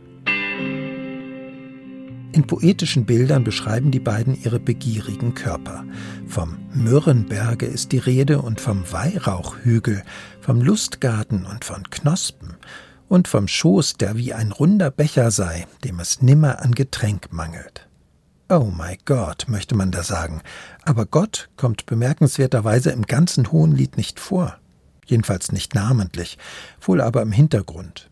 In 2.33 2.47
poetischen 2.47 3.07
Bildern 3.07 3.45
beschreiben 3.45 3.91
die 3.91 4.01
beiden 4.01 4.41
ihre 4.43 4.61
begierigen 4.61 5.35
Körper. 5.35 5.85
Vom 6.27 6.59
Myrrenberge 6.75 7.67
ist 7.67 7.93
die 7.93 7.99
Rede 7.99 8.43
und 8.43 8.61
vom 8.61 8.85
Weihrauchhügel, 8.91 10.03
vom 10.41 10.61
Lustgarten 10.61 11.47
und 11.47 11.65
von 11.65 11.83
Knospen 11.91 12.57
und 13.11 13.27
vom 13.27 13.49
Schoß, 13.49 13.95
der 13.95 14.17
wie 14.17 14.33
ein 14.33 14.53
runder 14.53 14.91
Becher 14.93 15.33
sei, 15.33 15.67
dem 15.85 15.99
es 15.99 16.23
nimmer 16.23 16.63
an 16.63 16.73
Getränk 16.73 17.33
mangelt. 17.33 17.89
Oh 18.49 18.71
my 18.77 18.97
God, 19.05 19.47
möchte 19.49 19.75
man 19.75 19.91
da 19.91 20.05
sagen, 20.05 20.43
aber 20.85 21.07
Gott 21.07 21.51
kommt 21.57 21.87
bemerkenswerterweise 21.87 22.91
im 22.91 23.03
ganzen 23.03 23.51
Hohenlied 23.51 23.97
nicht 23.97 24.21
vor, 24.21 24.57
jedenfalls 25.07 25.51
nicht 25.51 25.75
namentlich, 25.75 26.39
wohl 26.81 27.01
aber 27.01 27.21
im 27.23 27.33
Hintergrund. 27.33 28.09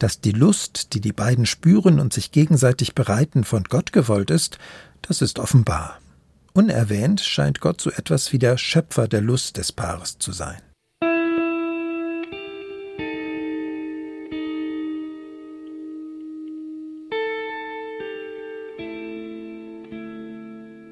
Dass 0.00 0.20
die 0.20 0.32
Lust, 0.32 0.94
die 0.94 1.00
die 1.00 1.12
beiden 1.12 1.46
spüren 1.46 2.00
und 2.00 2.12
sich 2.12 2.32
gegenseitig 2.32 2.96
bereiten, 2.96 3.44
von 3.44 3.62
Gott 3.64 3.92
gewollt 3.92 4.30
ist, 4.30 4.58
das 5.02 5.22
ist 5.22 5.38
offenbar. 5.38 6.00
Unerwähnt 6.54 7.20
scheint 7.20 7.60
Gott 7.60 7.80
so 7.80 7.90
etwas 7.90 8.32
wie 8.32 8.40
der 8.40 8.58
Schöpfer 8.58 9.06
der 9.06 9.20
Lust 9.20 9.58
des 9.58 9.70
Paares 9.70 10.18
zu 10.18 10.32
sein. 10.32 10.60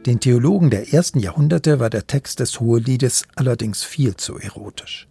Den 0.08 0.20
Theologen 0.20 0.70
der 0.70 0.94
ersten 0.94 1.18
Jahrhunderte 1.18 1.80
war 1.80 1.90
der 1.90 2.06
Text 2.06 2.40
des 2.40 2.60
Hoheliedes 2.60 3.24
allerdings 3.34 3.84
viel 3.84 4.16
zu 4.16 4.38
erotisch. 4.38 5.06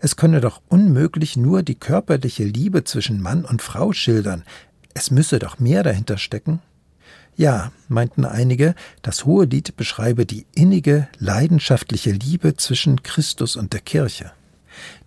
Es 0.00 0.16
könne 0.16 0.40
doch 0.40 0.60
unmöglich 0.66 1.36
nur 1.36 1.62
die 1.62 1.76
körperliche 1.76 2.42
Liebe 2.42 2.82
zwischen 2.82 3.22
Mann 3.22 3.44
und 3.44 3.62
Frau 3.62 3.92
schildern, 3.92 4.42
es 4.94 5.12
müsse 5.12 5.38
doch 5.38 5.60
mehr 5.60 5.84
dahinter 5.84 6.18
stecken. 6.18 6.58
Ja, 7.36 7.70
meinten 7.86 8.24
einige, 8.24 8.74
das 9.00 9.26
Hohelied 9.26 9.76
beschreibe 9.76 10.26
die 10.26 10.44
innige, 10.56 11.06
leidenschaftliche 11.20 12.10
Liebe 12.10 12.56
zwischen 12.56 13.04
Christus 13.04 13.54
und 13.54 13.74
der 13.74 13.80
Kirche. 13.80 14.32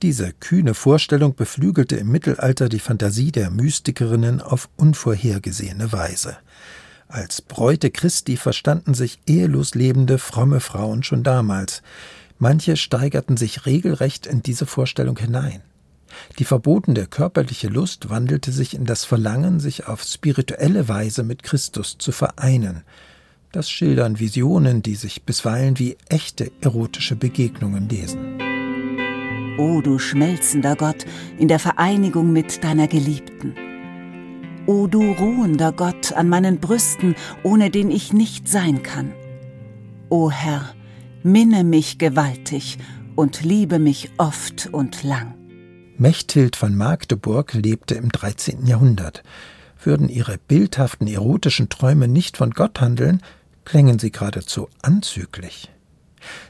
Diese 0.01 0.31
kühne 0.31 0.73
Vorstellung 0.73 1.35
beflügelte 1.35 1.97
im 1.97 2.09
Mittelalter 2.09 2.69
die 2.69 2.79
Fantasie 2.79 3.33
der 3.33 3.49
Mystikerinnen 3.49 4.39
auf 4.39 4.69
unvorhergesehene 4.77 5.91
Weise. 5.91 6.37
Als 7.11 7.41
Bräute 7.41 7.89
Christi 7.89 8.37
verstanden 8.37 8.93
sich 8.93 9.19
ehelos 9.25 9.73
lebende, 9.73 10.19
fromme 10.19 10.59
Frauen 10.59 11.01
schon 11.01 11.23
damals. 11.23 11.81
Manche 12.37 12.77
steigerten 12.77 13.35
sich 13.35 13.65
regelrecht 13.65 14.27
in 14.27 14.43
diese 14.43 14.67
Vorstellung 14.67 15.17
hinein. 15.17 15.63
Die 16.37 16.45
verbotene 16.45 17.07
körperliche 17.07 17.67
Lust 17.67 18.11
wandelte 18.11 18.51
sich 18.51 18.75
in 18.75 18.85
das 18.85 19.05
Verlangen, 19.05 19.59
sich 19.59 19.87
auf 19.87 20.03
spirituelle 20.03 20.87
Weise 20.87 21.23
mit 21.23 21.41
Christus 21.41 21.97
zu 21.97 22.11
vereinen. 22.11 22.83
Das 23.51 23.71
schildern 23.71 24.19
Visionen, 24.19 24.83
die 24.83 24.95
sich 24.95 25.23
bisweilen 25.23 25.79
wie 25.79 25.97
echte 26.09 26.51
erotische 26.61 27.15
Begegnungen 27.15 27.89
lesen. 27.89 28.37
O 29.57 29.81
du 29.81 29.97
schmelzender 29.97 30.75
Gott, 30.75 31.07
in 31.39 31.47
der 31.47 31.59
Vereinigung 31.59 32.31
mit 32.31 32.63
deiner 32.63 32.87
Geliebten. 32.87 33.55
O 34.69 34.85
du 34.85 35.13
ruhender 35.13 35.71
Gott 35.71 36.13
an 36.13 36.29
meinen 36.29 36.59
Brüsten, 36.59 37.15
ohne 37.41 37.71
den 37.71 37.89
ich 37.89 38.13
nicht 38.13 38.47
sein 38.47 38.83
kann. 38.83 39.13
O 40.09 40.29
Herr, 40.29 40.75
minne 41.23 41.63
mich 41.63 41.97
gewaltig, 41.97 42.77
und 43.15 43.41
liebe 43.41 43.79
mich 43.79 44.11
oft 44.19 44.69
und 44.71 45.01
lang. 45.01 45.33
Mechthild 45.97 46.55
von 46.55 46.75
Magdeburg 46.75 47.55
lebte 47.55 47.95
im 47.95 48.11
13. 48.11 48.67
Jahrhundert. 48.67 49.23
Würden 49.83 50.07
ihre 50.07 50.37
bildhaften 50.37 51.07
erotischen 51.07 51.69
Träume 51.69 52.07
nicht 52.07 52.37
von 52.37 52.51
Gott 52.51 52.79
handeln, 52.79 53.23
klängen 53.65 53.97
sie 53.97 54.11
geradezu 54.11 54.69
anzüglich. 54.83 55.71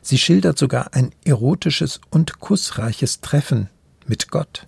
Sie 0.02 0.18
schildert 0.18 0.60
sogar 0.60 0.94
ein 0.94 1.12
erotisches 1.24 2.02
und 2.10 2.42
kussreiches 2.42 3.22
Treffen 3.22 3.70
mit 4.06 4.30
Gott. 4.30 4.68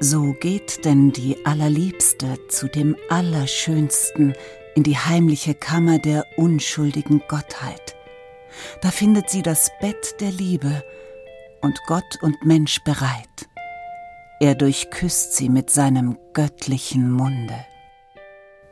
So 0.00 0.32
geht 0.32 0.84
denn 0.84 1.10
die 1.10 1.44
Allerliebste 1.44 2.38
zu 2.48 2.68
dem 2.68 2.94
Allerschönsten 3.08 4.32
in 4.76 4.84
die 4.84 4.96
heimliche 4.96 5.54
Kammer 5.54 5.98
der 5.98 6.24
unschuldigen 6.36 7.20
Gottheit. 7.26 7.96
Da 8.80 8.92
findet 8.92 9.28
sie 9.28 9.42
das 9.42 9.72
Bett 9.80 10.20
der 10.20 10.30
Liebe 10.30 10.84
und 11.62 11.80
Gott 11.88 12.18
und 12.22 12.44
Mensch 12.44 12.78
bereit. 12.84 13.48
Er 14.38 14.54
durchküsst 14.54 15.34
sie 15.34 15.48
mit 15.48 15.68
seinem 15.68 16.16
göttlichen 16.32 17.10
Munde. 17.10 17.56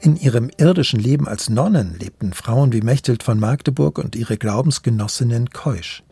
In 0.00 0.14
ihrem 0.14 0.49
irdischen 0.59 1.00
Leben 1.00 1.26
als 1.26 1.49
Nonnen 1.49 1.99
lebten 1.99 2.35
Frauen 2.35 2.73
wie 2.73 2.83
Mechthild 2.83 3.25
von 3.25 3.40
Magdeburg 3.40 3.99
und 3.99 4.14
ihre 4.14 4.37
Glaubensgenossinnen 4.37 5.50
keusch. 5.50 6.04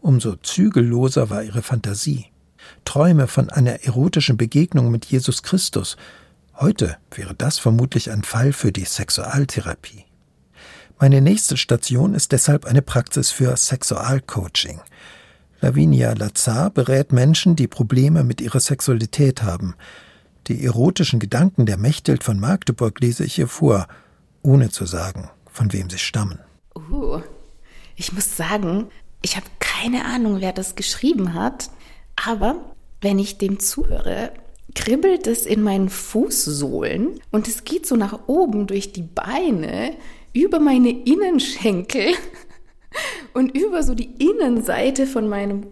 Umso 0.00 0.36
zügelloser 0.36 1.28
war 1.28 1.42
ihre 1.42 1.60
Fantasie. 1.60 2.29
Träume 2.84 3.26
von 3.26 3.50
einer 3.50 3.84
erotischen 3.84 4.36
Begegnung 4.36 4.90
mit 4.90 5.06
Jesus 5.06 5.42
Christus. 5.42 5.96
Heute 6.56 6.96
wäre 7.14 7.34
das 7.34 7.58
vermutlich 7.58 8.10
ein 8.10 8.22
Fall 8.22 8.52
für 8.52 8.72
die 8.72 8.84
Sexualtherapie. 8.84 10.04
Meine 10.98 11.22
nächste 11.22 11.56
Station 11.56 12.14
ist 12.14 12.32
deshalb 12.32 12.66
eine 12.66 12.82
Praxis 12.82 13.30
für 13.30 13.56
Sexualcoaching. 13.56 14.80
Lavinia 15.62 16.12
Lazar 16.12 16.70
berät 16.70 17.12
Menschen, 17.12 17.56
die 17.56 17.66
Probleme 17.66 18.24
mit 18.24 18.40
ihrer 18.40 18.60
Sexualität 18.60 19.42
haben. 19.42 19.74
Die 20.46 20.64
erotischen 20.64 21.20
Gedanken 21.20 21.66
der 21.66 21.76
Mechthild 21.76 22.24
von 22.24 22.40
Magdeburg 22.40 23.00
lese 23.00 23.24
ich 23.24 23.38
ihr 23.38 23.48
vor, 23.48 23.86
ohne 24.42 24.70
zu 24.70 24.86
sagen, 24.86 25.30
von 25.50 25.72
wem 25.72 25.88
sie 25.90 25.98
stammen. 25.98 26.38
Uh, 26.74 27.20
ich 27.96 28.12
muss 28.12 28.36
sagen, 28.36 28.88
ich 29.22 29.36
habe 29.36 29.46
keine 29.58 30.04
Ahnung, 30.04 30.40
wer 30.40 30.52
das 30.52 30.76
geschrieben 30.76 31.34
hat, 31.34 31.70
aber 32.26 32.74
wenn 33.00 33.18
ich 33.18 33.38
dem 33.38 33.58
zuhöre, 33.58 34.32
kribbelt 34.74 35.26
es 35.26 35.46
in 35.46 35.62
meinen 35.62 35.88
Fußsohlen 35.88 37.20
und 37.30 37.48
es 37.48 37.64
geht 37.64 37.86
so 37.86 37.96
nach 37.96 38.28
oben 38.28 38.66
durch 38.66 38.92
die 38.92 39.02
Beine, 39.02 39.94
über 40.32 40.60
meine 40.60 40.90
Innenschenkel 40.90 42.12
und 43.34 43.56
über 43.56 43.82
so 43.82 43.94
die 43.94 44.10
Innenseite 44.18 45.06
von 45.06 45.28
meinen 45.28 45.66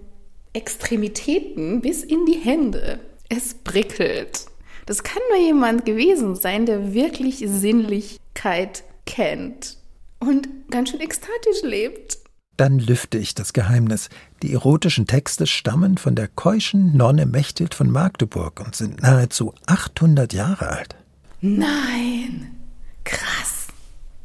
Extremitäten 0.52 1.80
bis 1.80 2.02
in 2.02 2.26
die 2.26 2.38
Hände. 2.38 2.98
Es 3.28 3.54
prickelt. 3.54 4.46
Das 4.86 5.02
kann 5.02 5.22
nur 5.30 5.38
jemand 5.38 5.84
gewesen 5.84 6.34
sein, 6.34 6.64
der 6.64 6.94
wirklich 6.94 7.44
Sinnlichkeit 7.46 8.84
kennt 9.04 9.76
und 10.18 10.48
ganz 10.70 10.90
schön 10.90 11.00
ekstatisch 11.00 11.62
lebt. 11.62 12.18
Dann 12.58 12.80
lüfte 12.80 13.18
ich 13.18 13.36
das 13.36 13.52
Geheimnis. 13.52 14.08
Die 14.42 14.52
erotischen 14.52 15.06
Texte 15.06 15.46
stammen 15.46 15.96
von 15.96 16.16
der 16.16 16.26
keuschen 16.26 16.96
Nonne 16.96 17.24
Mechthild 17.24 17.72
von 17.72 17.88
Magdeburg 17.88 18.58
und 18.58 18.74
sind 18.74 19.00
nahezu 19.00 19.54
800 19.66 20.32
Jahre 20.32 20.68
alt. 20.68 20.96
Nein, 21.40 22.56
krass, 23.04 23.68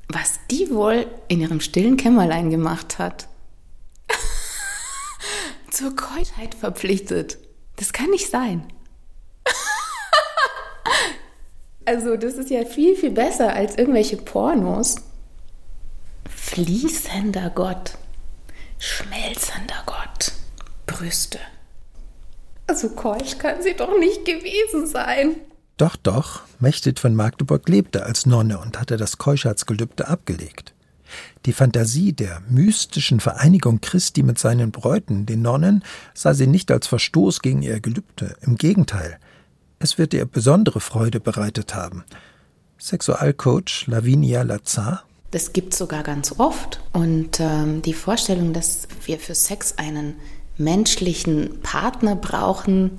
was 0.07 0.39
die 0.49 0.71
wohl 0.71 1.05
in 1.27 1.41
ihrem 1.41 1.61
stillen 1.61 1.95
Kämmerlein 1.95 2.49
gemacht 2.49 2.97
hat. 2.97 3.27
Zur 5.69 5.95
Keutheit 5.95 6.55
verpflichtet. 6.55 7.37
Das 7.75 7.93
kann 7.93 8.09
nicht 8.09 8.29
sein. 8.29 8.63
Also, 11.85 12.15
das 12.15 12.35
ist 12.35 12.49
ja 12.49 12.63
viel, 12.63 12.95
viel 12.95 13.11
besser 13.11 13.53
als 13.53 13.77
irgendwelche 13.77 14.15
Pornos. 14.15 14.95
Fließender 16.29 17.49
Gott, 17.49 17.97
schmelzender 18.79 19.83
Gott, 19.85 20.31
Brüste. 20.85 21.39
So 22.73 22.89
keusch 22.89 23.37
kann 23.37 23.61
sie 23.61 23.75
doch 23.75 23.97
nicht 23.99 24.25
gewesen 24.25 24.87
sein. 24.87 25.35
Doch, 25.77 25.95
doch, 25.95 26.41
Mechthild 26.59 26.99
von 26.99 27.15
Magdeburg 27.15 27.67
lebte 27.67 28.03
als 28.03 28.25
Nonne 28.25 28.59
und 28.59 28.79
hatte 28.79 28.97
das 28.97 29.17
Keuschheitsgelübde 29.17 30.07
abgelegt. 30.07 30.73
Die 31.45 31.53
Fantasie 31.53 32.13
der 32.13 32.41
mystischen 32.49 33.19
Vereinigung 33.19 33.81
Christi 33.81 34.23
mit 34.23 34.39
seinen 34.39 34.71
Bräuten, 34.71 35.25
den 35.25 35.41
Nonnen, 35.41 35.83
sah 36.13 36.33
sie 36.33 36.47
nicht 36.47 36.71
als 36.71 36.87
Verstoß 36.87 37.41
gegen 37.41 37.61
ihr 37.61 37.79
Gelübde. 37.79 38.35
Im 38.41 38.55
Gegenteil, 38.55 39.19
es 39.79 39.97
wird 39.97 40.13
ihr 40.13 40.25
besondere 40.25 40.79
Freude 40.79 41.19
bereitet 41.19 41.75
haben. 41.75 42.03
Sexualcoach 42.79 43.87
Lavinia 43.87 44.41
Lazar. 44.43 45.03
Das 45.33 45.51
gibt 45.51 45.73
es 45.73 45.79
sogar 45.79 46.03
ganz 46.03 46.35
oft. 46.37 46.79
Und 46.93 47.39
ähm, 47.39 47.81
die 47.81 47.95
Vorstellung, 47.95 48.53
dass 48.53 48.87
wir 49.03 49.17
für 49.17 49.33
Sex 49.33 49.73
einen 49.77 50.13
menschlichen 50.59 51.59
Partner 51.63 52.15
brauchen, 52.15 52.91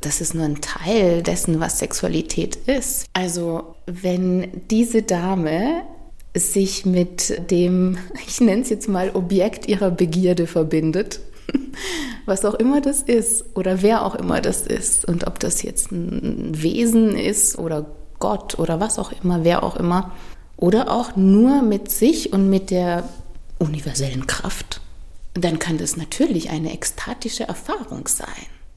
das 0.00 0.20
ist 0.20 0.36
nur 0.36 0.44
ein 0.44 0.60
Teil 0.60 1.24
dessen, 1.24 1.58
was 1.58 1.80
Sexualität 1.80 2.54
ist. 2.54 3.06
Also 3.12 3.74
wenn 3.86 4.62
diese 4.70 5.02
Dame 5.02 5.82
sich 6.32 6.86
mit 6.86 7.50
dem, 7.50 7.98
ich 8.28 8.40
nenne 8.40 8.62
es 8.62 8.70
jetzt 8.70 8.88
mal, 8.88 9.10
Objekt 9.12 9.66
ihrer 9.66 9.90
Begierde 9.90 10.46
verbindet, 10.46 11.18
was 12.24 12.44
auch 12.44 12.54
immer 12.54 12.82
das 12.82 13.02
ist 13.02 13.46
oder 13.56 13.82
wer 13.82 14.06
auch 14.06 14.14
immer 14.14 14.40
das 14.40 14.62
ist 14.62 15.04
und 15.06 15.26
ob 15.26 15.40
das 15.40 15.62
jetzt 15.62 15.90
ein 15.90 16.50
Wesen 16.54 17.16
ist 17.16 17.58
oder 17.58 17.84
Gott 18.20 18.60
oder 18.60 18.78
was 18.78 19.00
auch 19.00 19.10
immer, 19.24 19.42
wer 19.42 19.64
auch 19.64 19.74
immer, 19.74 20.12
oder 20.56 20.90
auch 20.90 21.16
nur 21.16 21.62
mit 21.62 21.90
sich 21.90 22.32
und 22.32 22.48
mit 22.48 22.70
der 22.70 23.08
universellen 23.58 24.26
Kraft, 24.26 24.80
dann 25.34 25.58
kann 25.58 25.78
das 25.78 25.96
natürlich 25.96 26.50
eine 26.50 26.72
ekstatische 26.72 27.44
Erfahrung 27.44 28.06
sein. 28.06 28.28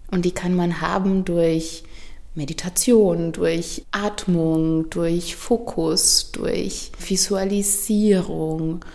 Und 0.09 0.25
die 0.25 0.31
kann 0.31 0.55
man 0.55 0.81
haben 0.81 1.25
durch 1.25 1.83
Meditation, 2.33 3.31
durch 3.31 3.83
Atmung, 3.91 4.89
durch 4.89 5.35
Fokus, 5.35 6.31
durch 6.31 6.91
Visualisierung, 6.99 8.85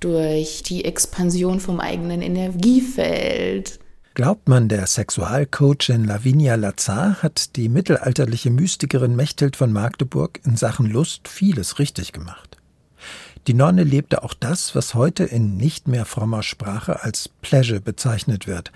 durch 0.00 0.62
die 0.62 0.84
Expansion 0.84 1.60
vom 1.60 1.80
eigenen 1.80 2.22
Energiefeld. 2.22 3.78
Glaubt 4.14 4.46
man, 4.46 4.68
der 4.68 4.86
Sexualcoachin 4.86 6.04
Lavinia 6.04 6.56
Lazar 6.56 7.22
hat 7.22 7.56
die 7.56 7.70
mittelalterliche 7.70 8.50
Mystikerin 8.50 9.16
Mechthild 9.16 9.56
von 9.56 9.72
Magdeburg 9.72 10.38
in 10.44 10.56
Sachen 10.56 10.84
Lust 10.84 11.28
vieles 11.28 11.78
richtig 11.78 12.12
gemacht. 12.12 12.58
Die 13.46 13.54
Nonne 13.54 13.84
lebte 13.84 14.22
auch 14.22 14.34
das, 14.34 14.74
was 14.74 14.92
heute 14.92 15.24
in 15.24 15.56
nicht 15.56 15.88
mehr 15.88 16.04
frommer 16.04 16.42
Sprache 16.42 17.02
als 17.02 17.30
Pleasure 17.40 17.80
bezeichnet 17.80 18.46
wird, 18.46 18.70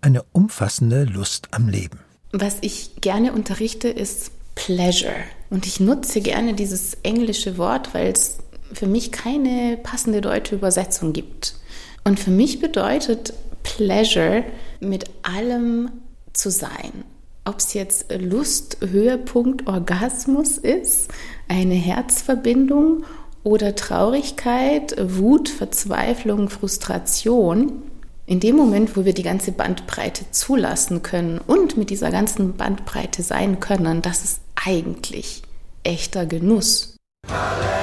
eine 0.00 0.24
umfassende 0.32 1.04
Lust 1.04 1.48
am 1.52 1.68
Leben. 1.68 2.00
Was 2.32 2.56
ich 2.60 2.96
gerne 3.00 3.32
unterrichte, 3.32 3.88
ist 3.88 4.32
Pleasure. 4.56 5.14
Und 5.50 5.66
ich 5.66 5.78
nutze 5.78 6.20
gerne 6.20 6.54
dieses 6.54 6.94
englische 7.04 7.58
Wort, 7.58 7.94
weil 7.94 8.08
es 8.08 8.38
für 8.72 8.88
mich 8.88 9.12
keine 9.12 9.78
passende 9.80 10.20
deutsche 10.20 10.56
Übersetzung 10.56 11.12
gibt. 11.12 11.54
Und 12.02 12.18
für 12.18 12.32
mich 12.32 12.60
bedeutet 12.60 13.34
Pleasure, 13.62 14.44
mit 14.80 15.04
allem 15.22 15.90
zu 16.32 16.50
sein. 16.50 17.04
Ob 17.44 17.58
es 17.58 17.74
jetzt 17.74 18.12
Lust, 18.12 18.78
Höhepunkt, 18.80 19.66
Orgasmus 19.66 20.58
ist, 20.58 21.10
eine 21.48 21.74
Herzverbindung 21.74 23.04
oder 23.42 23.74
Traurigkeit, 23.74 24.94
Wut, 24.98 25.48
Verzweiflung, 25.48 26.50
Frustration. 26.50 27.82
In 28.26 28.40
dem 28.40 28.56
Moment, 28.56 28.96
wo 28.96 29.04
wir 29.04 29.14
die 29.14 29.22
ganze 29.22 29.52
Bandbreite 29.52 30.24
zulassen 30.30 31.02
können 31.02 31.40
und 31.44 31.76
mit 31.76 31.90
dieser 31.90 32.10
ganzen 32.10 32.56
Bandbreite 32.56 33.22
sein 33.22 33.58
können, 33.58 34.02
das 34.02 34.22
ist 34.22 34.40
eigentlich 34.54 35.42
echter 35.82 36.26
Genuss. 36.26 36.96
Halleluja. 37.28 37.79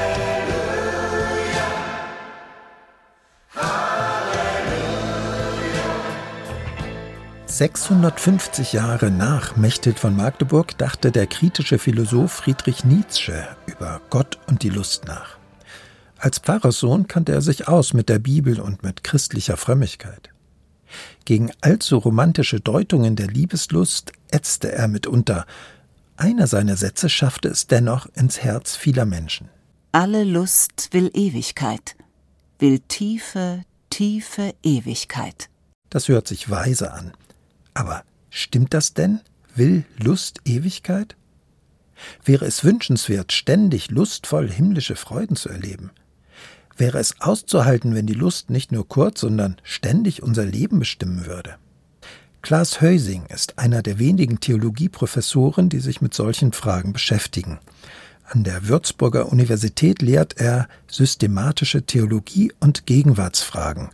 650 7.58 8.74
Jahre 8.74 9.10
nach 9.10 9.56
Mechthild 9.56 9.98
von 9.98 10.15
Magdeburg 10.15 10.78
dachte 10.78 11.12
der 11.12 11.26
kritische 11.26 11.80
Philosoph 11.80 12.32
Friedrich 12.32 12.86
Nietzsche 12.86 13.48
über 13.65 14.00
Gott 14.12 14.38
und 14.46 14.62
die 14.62 14.70
Lust 14.70 15.06
nach. 15.06 15.39
Als 16.20 16.38
Pfarrerssohn 16.38 17.08
kannte 17.08 17.32
er 17.32 17.41
sich 17.41 17.67
aus 17.67 17.93
mit 17.93 18.10
der 18.10 18.20
Bibel 18.20 18.60
und 18.60 18.84
mit 18.84 19.04
christlicher 19.04 19.58
Frömmigkeit. 19.58 20.30
Gegen 21.26 21.52
allzu 21.62 21.98
romantische 21.98 22.60
Deutungen 22.60 23.15
der 23.15 23.26
Liebeslust 23.26 24.12
ätzte 24.30 24.72
er 24.72 24.88
mitunter. 24.88 25.48
Einer 26.15 26.46
seiner 26.46 26.78
Sätze 26.78 27.10
schaffte 27.10 27.48
es 27.48 27.65
dennoch 27.65 28.06
ins 28.13 28.39
Herz 28.39 28.76
vieler 28.76 29.06
Menschen. 29.06 29.50
Alle 29.93 30.26
Lust 30.26 30.89
will 30.91 31.10
Ewigkeit, 31.12 31.96
will 32.60 32.82
tiefe, 32.88 33.63
tiefe 33.89 34.54
Ewigkeit. 34.62 35.50
Das 35.89 36.08
hört 36.08 36.28
sich 36.28 36.52
weise 36.52 36.93
an. 36.93 37.13
Aber 37.77 38.03
stimmt 38.31 38.73
das 38.73 38.95
denn? 38.95 39.19
Will 39.53 39.85
Lust 39.99 40.41
Ewigkeit? 40.45 41.15
Wäre 42.25 42.45
es 42.45 42.63
wünschenswert, 42.63 43.31
ständig 43.31 43.91
lustvoll 43.91 44.49
himmlische 44.49 44.95
Freuden 44.95 45.35
zu 45.35 45.49
erleben? 45.49 45.91
Wäre 46.75 46.97
es 46.97 47.21
auszuhalten, 47.21 47.93
wenn 47.93 48.07
die 48.07 48.15
Lust 48.15 48.49
nicht 48.49 48.71
nur 48.71 48.87
kurz, 48.87 49.19
sondern 49.19 49.57
ständig 49.61 50.23
unser 50.23 50.43
Leben 50.43 50.79
bestimmen 50.79 51.27
würde? 51.27 51.57
Klaas 52.41 52.81
Heusing 52.81 53.27
ist 53.27 53.59
einer 53.59 53.83
der 53.83 53.99
wenigen 53.99 54.39
Theologieprofessoren, 54.39 55.69
die 55.69 55.79
sich 55.79 56.01
mit 56.01 56.15
solchen 56.15 56.53
Fragen 56.53 56.93
beschäftigen. 56.93 57.59
An 58.25 58.43
der 58.43 58.67
Würzburger 58.67 59.31
Universität 59.31 60.01
lehrt 60.01 60.39
er 60.39 60.67
systematische 60.87 61.83
Theologie 61.83 62.51
und 62.59 62.87
Gegenwartsfragen, 62.87 63.89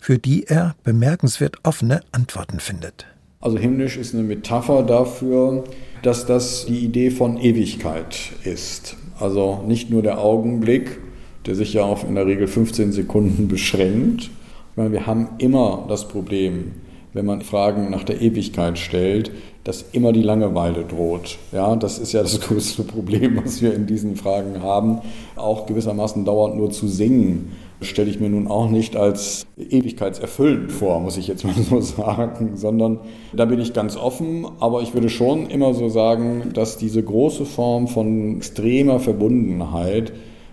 für 0.00 0.18
die 0.18 0.44
er 0.46 0.74
bemerkenswert 0.82 1.56
offene 1.62 2.00
Antworten 2.12 2.60
findet. 2.60 3.06
Also 3.40 3.58
himmlisch 3.58 3.96
ist 3.96 4.14
eine 4.14 4.22
Metapher 4.22 4.82
dafür, 4.82 5.64
dass 6.02 6.26
das 6.26 6.66
die 6.66 6.78
Idee 6.78 7.10
von 7.10 7.38
Ewigkeit 7.38 8.32
ist. 8.44 8.96
Also 9.18 9.62
nicht 9.66 9.90
nur 9.90 10.02
der 10.02 10.18
Augenblick, 10.18 10.98
der 11.46 11.54
sich 11.54 11.72
ja 11.72 11.82
auf 11.82 12.04
in 12.04 12.14
der 12.14 12.26
Regel 12.26 12.46
15 12.46 12.92
Sekunden 12.92 13.48
beschränkt. 13.48 14.30
Meine, 14.76 14.92
wir 14.92 15.06
haben 15.06 15.28
immer 15.38 15.86
das 15.88 16.08
Problem, 16.08 16.72
wenn 17.12 17.26
man 17.26 17.42
Fragen 17.42 17.90
nach 17.90 18.04
der 18.04 18.20
Ewigkeit 18.20 18.78
stellt, 18.78 19.30
dass 19.64 19.84
immer 19.92 20.12
die 20.12 20.22
Langeweile 20.22 20.84
droht. 20.84 21.38
Ja, 21.52 21.76
das 21.76 21.98
ist 21.98 22.12
ja 22.12 22.22
das 22.22 22.40
größte 22.42 22.82
Problem, 22.82 23.40
was 23.42 23.60
wir 23.62 23.74
in 23.74 23.86
diesen 23.86 24.16
Fragen 24.16 24.62
haben. 24.62 25.00
Auch 25.36 25.66
gewissermaßen 25.66 26.24
dauernd 26.24 26.56
nur 26.56 26.70
zu 26.70 26.88
singen, 26.88 27.52
stelle 27.82 28.10
ich 28.10 28.20
mir 28.20 28.28
nun 28.28 28.46
auch 28.46 28.68
nicht 28.68 28.96
als 28.96 29.46
ewigkeitserfüllend 29.56 30.72
vor, 30.72 31.00
muss 31.00 31.16
ich 31.16 31.28
jetzt 31.28 31.44
mal 31.44 31.54
so 31.54 31.80
sagen, 31.80 32.56
sondern 32.56 33.00
da 33.32 33.44
bin 33.44 33.60
ich 33.60 33.72
ganz 33.72 33.96
offen, 33.96 34.46
aber 34.60 34.82
ich 34.82 34.94
würde 34.94 35.08
schon 35.08 35.48
immer 35.48 35.74
so 35.74 35.88
sagen, 35.88 36.52
dass 36.54 36.78
diese 36.78 37.02
große 37.02 37.46
Form 37.46 37.88
von 37.88 38.36
extremer 38.36 39.00
Verbundenheit 39.00 40.12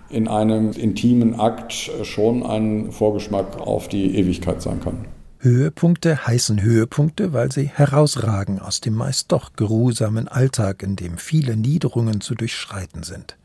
in 0.10 0.28
einem 0.28 0.72
intimen 0.72 1.40
Akt 1.40 1.92
schon 2.04 2.44
ein 2.44 2.92
Vorgeschmack 2.92 3.60
auf 3.60 3.88
die 3.88 4.16
Ewigkeit 4.18 4.62
sein 4.62 4.80
kann. 4.80 5.06
Höhepunkte 5.40 6.26
heißen 6.26 6.62
Höhepunkte, 6.62 7.32
weil 7.32 7.52
sie 7.52 7.68
herausragen 7.68 8.60
aus 8.60 8.82
dem 8.82 8.96
meist 8.96 9.32
doch 9.32 9.54
geruhsamen 9.54 10.28
Alltag, 10.28 10.82
in 10.82 10.96
dem 10.96 11.18
viele 11.18 11.56
Niederungen 11.56 12.22
zu 12.22 12.34
durchschreiten 12.34 13.04
sind. 13.04 13.38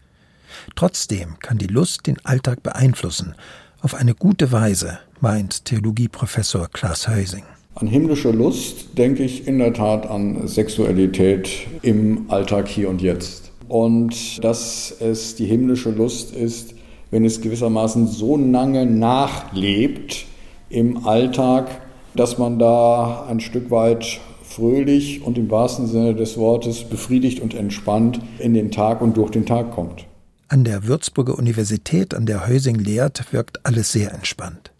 Trotzdem 0.74 1.38
kann 1.40 1.58
die 1.58 1.66
Lust 1.66 2.06
den 2.06 2.24
Alltag 2.24 2.62
beeinflussen, 2.62 3.34
auf 3.82 3.94
eine 3.96 4.14
gute 4.14 4.52
Weise, 4.52 5.00
meint 5.20 5.64
Theologieprofessor 5.64 6.68
Klaas 6.72 7.08
Heusing. 7.08 7.42
An 7.74 7.88
himmlische 7.88 8.30
Lust 8.30 8.96
denke 8.96 9.24
ich 9.24 9.48
in 9.48 9.58
der 9.58 9.72
Tat 9.72 10.08
an 10.08 10.46
Sexualität 10.46 11.48
im 11.82 12.30
Alltag 12.30 12.68
hier 12.68 12.88
und 12.88 13.02
jetzt. 13.02 13.50
Und 13.68 14.44
dass 14.44 14.94
es 15.00 15.34
die 15.34 15.46
himmlische 15.46 15.90
Lust 15.90 16.34
ist, 16.34 16.74
wenn 17.10 17.24
es 17.24 17.40
gewissermaßen 17.40 18.06
so 18.06 18.36
lange 18.36 18.86
nachlebt 18.86 20.26
im 20.68 21.04
Alltag, 21.06 21.80
dass 22.14 22.38
man 22.38 22.58
da 22.58 23.26
ein 23.28 23.40
Stück 23.40 23.70
weit 23.70 24.20
fröhlich 24.44 25.22
und 25.22 25.38
im 25.38 25.50
wahrsten 25.50 25.86
Sinne 25.86 26.14
des 26.14 26.36
Wortes 26.36 26.84
befriedigt 26.84 27.40
und 27.40 27.54
entspannt 27.54 28.20
in 28.38 28.54
den 28.54 28.70
Tag 28.70 29.00
und 29.00 29.16
durch 29.16 29.30
den 29.30 29.46
Tag 29.46 29.72
kommt. 29.72 30.06
An 30.52 30.64
der 30.64 30.84
Würzburger 30.84 31.38
Universität, 31.38 32.12
an 32.12 32.26
der 32.26 32.46
Heusing 32.46 32.74
lehrt, 32.74 33.32
wirkt 33.32 33.64
alles 33.64 33.90
sehr 33.90 34.12
entspannt. 34.12 34.70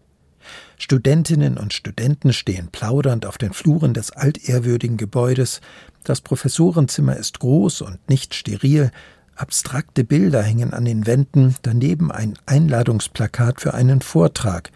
Studentinnen 0.76 1.56
und 1.56 1.72
Studenten 1.72 2.34
stehen 2.34 2.68
plaudernd 2.70 3.24
auf 3.24 3.38
den 3.38 3.54
Fluren 3.54 3.94
des 3.94 4.10
altehrwürdigen 4.10 4.98
Gebäudes, 4.98 5.62
das 6.04 6.20
Professorenzimmer 6.20 7.16
ist 7.16 7.38
groß 7.38 7.80
und 7.80 8.06
nicht 8.10 8.34
steril, 8.34 8.90
abstrakte 9.34 10.04
Bilder 10.04 10.42
hängen 10.42 10.74
an 10.74 10.84
den 10.84 11.06
Wänden, 11.06 11.54
daneben 11.62 12.12
ein 12.12 12.34
Einladungsplakat 12.44 13.62
für 13.62 13.72
einen 13.72 14.02
Vortrag, 14.02 14.72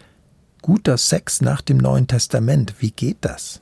guter 0.63 0.97
Sex 0.97 1.41
nach 1.41 1.61
dem 1.61 1.77
Neuen 1.77 2.07
Testament, 2.07 2.73
wie 2.79 2.89
geht 2.89 3.17
das? 3.21 3.61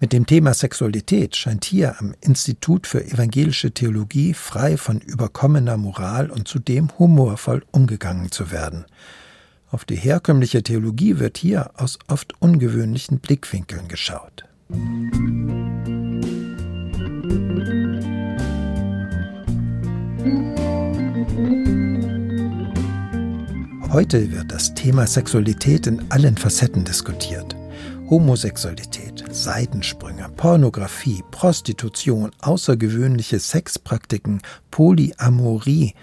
Mit 0.00 0.12
dem 0.12 0.26
Thema 0.26 0.54
Sexualität 0.54 1.36
scheint 1.36 1.64
hier 1.64 1.98
am 2.00 2.14
Institut 2.20 2.86
für 2.86 3.04
evangelische 3.04 3.70
Theologie 3.72 4.34
frei 4.34 4.76
von 4.76 5.00
überkommener 5.00 5.76
Moral 5.76 6.30
und 6.30 6.48
zudem 6.48 6.90
humorvoll 6.98 7.64
umgegangen 7.70 8.30
zu 8.30 8.50
werden. 8.50 8.84
Auf 9.70 9.84
die 9.84 9.96
herkömmliche 9.96 10.62
Theologie 10.62 11.18
wird 11.18 11.38
hier 11.38 11.70
aus 11.76 11.98
oft 12.06 12.40
ungewöhnlichen 12.40 13.18
Blickwinkeln 13.18 13.88
geschaut. 13.88 14.44
Heute 23.90 24.32
wird 24.32 24.50
das 24.50 24.74
Thema 24.74 25.06
Sexualität 25.06 25.86
in 25.86 26.04
allen 26.10 26.36
Facetten 26.36 26.84
diskutiert. 26.84 27.56
Homosexualität, 28.10 29.24
Seitensprünge, 29.30 30.26
Pornografie, 30.36 31.24
Prostitution, 31.30 32.32
außergewöhnliche 32.42 33.38
Sexpraktiken, 33.38 34.42
Polyamorie. 34.70 35.94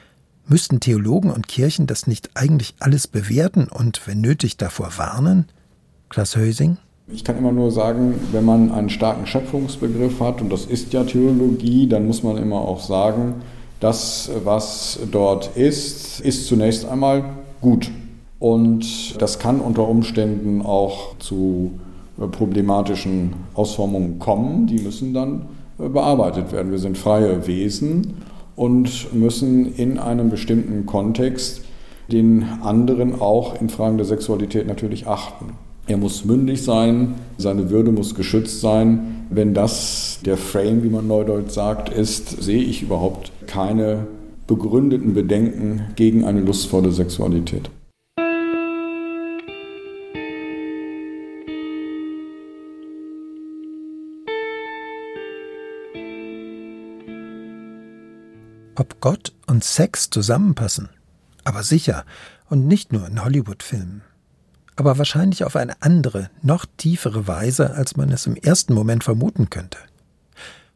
Müssten 0.47 0.79
Theologen 0.79 1.29
und 1.29 1.47
Kirchen 1.47 1.85
das 1.85 2.07
nicht 2.07 2.31
eigentlich 2.33 2.73
alles 2.79 3.07
bewerten 3.07 3.67
und, 3.67 4.07
wenn 4.07 4.19
nötig, 4.19 4.57
davor 4.57 4.97
warnen? 4.97 5.45
Klaas 6.09 6.35
Hösing? 6.35 6.77
Ich 7.07 7.23
kann 7.23 7.37
immer 7.37 7.51
nur 7.51 7.71
sagen, 7.71 8.15
wenn 8.31 8.45
man 8.45 8.71
einen 8.71 8.89
starken 8.89 9.27
Schöpfungsbegriff 9.27 10.19
hat, 10.19 10.41
und 10.41 10.51
das 10.51 10.65
ist 10.65 10.93
ja 10.93 11.03
Theologie, 11.03 11.87
dann 11.87 12.07
muss 12.07 12.23
man 12.23 12.37
immer 12.37 12.61
auch 12.61 12.81
sagen, 12.81 13.35
das, 13.79 14.31
was 14.43 14.97
dort 15.11 15.55
ist, 15.55 16.19
ist 16.19 16.47
zunächst 16.47 16.83
einmal 16.83 17.23
gut. 17.61 17.91
Und 18.39 19.21
das 19.21 19.37
kann 19.37 19.59
unter 19.59 19.87
Umständen 19.87 20.63
auch 20.63 21.15
zu 21.19 21.79
problematischen 22.27 23.33
Ausformungen 23.53 24.19
kommen. 24.19 24.67
Die 24.67 24.79
müssen 24.79 25.13
dann 25.13 25.47
äh, 25.79 25.89
bearbeitet 25.89 26.51
werden. 26.51 26.71
Wir 26.71 26.79
sind 26.79 26.97
freie 26.97 27.47
Wesen 27.47 28.15
und 28.55 29.13
müssen 29.13 29.73
in 29.75 29.97
einem 29.97 30.29
bestimmten 30.29 30.85
Kontext 30.85 31.63
den 32.11 32.43
anderen 32.61 33.19
auch 33.19 33.59
in 33.59 33.69
Fragen 33.69 33.97
der 33.97 34.05
Sexualität 34.05 34.67
natürlich 34.67 35.07
achten. 35.07 35.53
Er 35.87 35.97
muss 35.97 36.25
mündig 36.25 36.61
sein, 36.61 37.15
seine 37.37 37.69
Würde 37.69 37.91
muss 37.91 38.15
geschützt 38.15 38.61
sein. 38.61 39.25
Wenn 39.29 39.53
das 39.53 40.19
der 40.25 40.37
Frame, 40.37 40.83
wie 40.83 40.89
man 40.89 41.07
neudeutsch 41.07 41.51
sagt, 41.51 41.89
ist, 41.89 42.41
sehe 42.41 42.61
ich 42.61 42.83
überhaupt 42.83 43.31
keine 43.47 44.07
begründeten 44.47 45.13
Bedenken 45.13 45.81
gegen 45.95 46.25
eine 46.25 46.41
lustvolle 46.41 46.91
Sexualität. 46.91 47.69
Ob 58.81 58.99
Gott 58.99 59.31
und 59.45 59.63
Sex 59.63 60.09
zusammenpassen? 60.09 60.89
Aber 61.43 61.61
sicher, 61.61 62.03
und 62.49 62.65
nicht 62.65 62.91
nur 62.91 63.05
in 63.05 63.23
Hollywood-Filmen. 63.23 64.01
Aber 64.75 64.97
wahrscheinlich 64.97 65.43
auf 65.43 65.55
eine 65.55 65.79
andere, 65.83 66.31
noch 66.41 66.65
tiefere 66.77 67.27
Weise, 67.27 67.75
als 67.75 67.95
man 67.95 68.09
es 68.09 68.25
im 68.25 68.35
ersten 68.35 68.73
Moment 68.73 69.03
vermuten 69.03 69.51
könnte. 69.51 69.77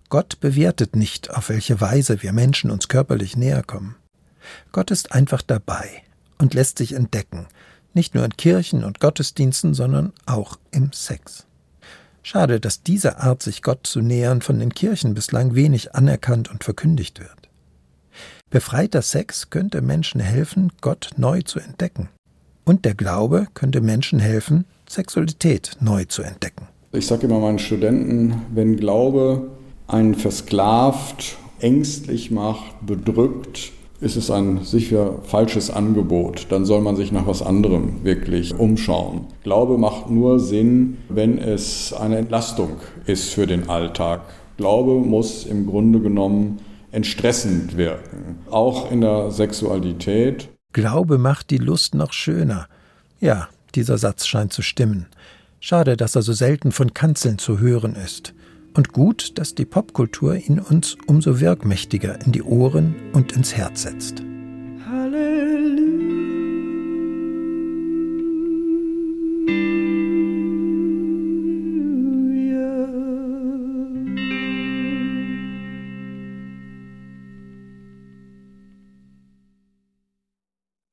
Gott 0.09 0.39
bewertet 0.39 0.95
nicht, 0.95 1.31
auf 1.31 1.49
welche 1.49 1.81
Weise 1.81 2.21
wir 2.21 2.31
Menschen 2.31 2.69
uns 2.69 2.89
körperlich 2.89 3.37
näher 3.37 3.63
kommen. 3.63 3.95
Gott 4.71 4.91
ist 4.91 5.11
einfach 5.11 5.41
dabei 5.41 6.03
und 6.37 6.53
lässt 6.53 6.77
sich 6.77 6.93
entdecken, 6.93 7.47
nicht 7.95 8.13
nur 8.13 8.23
in 8.23 8.37
Kirchen 8.37 8.83
und 8.83 8.99
Gottesdiensten, 8.99 9.73
sondern 9.73 10.13
auch 10.27 10.59
im 10.69 10.93
Sex. 10.93 11.47
Schade, 12.21 12.59
dass 12.59 12.83
diese 12.83 13.17
Art, 13.17 13.41
sich 13.41 13.63
Gott 13.63 13.87
zu 13.87 13.99
nähern, 14.01 14.43
von 14.43 14.59
den 14.59 14.75
Kirchen 14.75 15.15
bislang 15.15 15.55
wenig 15.55 15.95
anerkannt 15.95 16.51
und 16.51 16.63
verkündigt 16.63 17.19
wird. 17.19 17.44
Befreiter 18.55 19.01
Sex 19.01 19.49
könnte 19.49 19.81
Menschen 19.81 20.21
helfen, 20.21 20.71
Gott 20.79 21.09
neu 21.17 21.41
zu 21.41 21.59
entdecken. 21.59 22.07
Und 22.63 22.85
der 22.85 22.93
Glaube 22.93 23.47
könnte 23.53 23.81
Menschen 23.81 24.19
helfen, 24.19 24.63
Sexualität 24.87 25.75
neu 25.81 26.05
zu 26.05 26.21
entdecken. 26.21 26.69
Ich 26.93 27.05
sage 27.05 27.27
immer 27.27 27.41
meinen 27.41 27.59
Studenten, 27.59 28.43
wenn 28.53 28.77
Glaube 28.77 29.49
einen 29.87 30.15
versklavt, 30.15 31.35
ängstlich 31.59 32.31
macht, 32.31 32.85
bedrückt, 32.85 33.73
ist 33.99 34.15
es 34.15 34.31
ein 34.31 34.63
sicher 34.63 35.19
falsches 35.23 35.69
Angebot. 35.69 36.47
Dann 36.47 36.63
soll 36.63 36.79
man 36.79 36.95
sich 36.95 37.11
nach 37.11 37.27
was 37.27 37.41
anderem 37.41 38.05
wirklich 38.05 38.57
umschauen. 38.57 39.25
Glaube 39.43 39.77
macht 39.77 40.09
nur 40.09 40.39
Sinn, 40.39 40.95
wenn 41.09 41.39
es 41.39 41.91
eine 41.91 42.19
Entlastung 42.19 42.77
ist 43.05 43.33
für 43.33 43.47
den 43.47 43.67
Alltag. 43.67 44.21
Glaube 44.55 44.93
muss 44.93 45.45
im 45.45 45.67
Grunde 45.67 45.99
genommen 45.99 46.59
entstressend 46.95 47.77
wirken, 47.77 48.39
auch 48.49 48.89
in 48.91 49.01
der 49.01 49.29
Sexualität. 49.29 50.49
Glaube 50.73 51.17
macht 51.17 51.49
die 51.49 51.57
Lust 51.57 51.93
noch 51.93 52.13
schöner. 52.13 52.67
Ja, 53.19 53.49
dieser 53.75 53.97
Satz 53.97 54.25
scheint 54.25 54.53
zu 54.53 54.61
stimmen. 54.61 55.07
Schade, 55.59 55.97
dass 55.97 56.15
er 56.15 56.21
so 56.21 56.33
selten 56.33 56.71
von 56.71 56.93
Kanzeln 56.93 57.37
zu 57.37 57.59
hören 57.59 57.95
ist. 57.95 58.33
Und 58.75 58.91
gut, 58.91 59.37
dass 59.37 59.55
die 59.55 59.65
Popkultur 59.65 60.35
ihn 60.35 60.59
uns 60.59 60.97
umso 61.07 61.39
wirkmächtiger 61.39 62.19
in 62.25 62.31
die 62.31 62.43
Ohren 62.43 62.95
und 63.13 63.31
ins 63.31 63.55
Herz 63.55 63.83
setzt. 63.83 64.24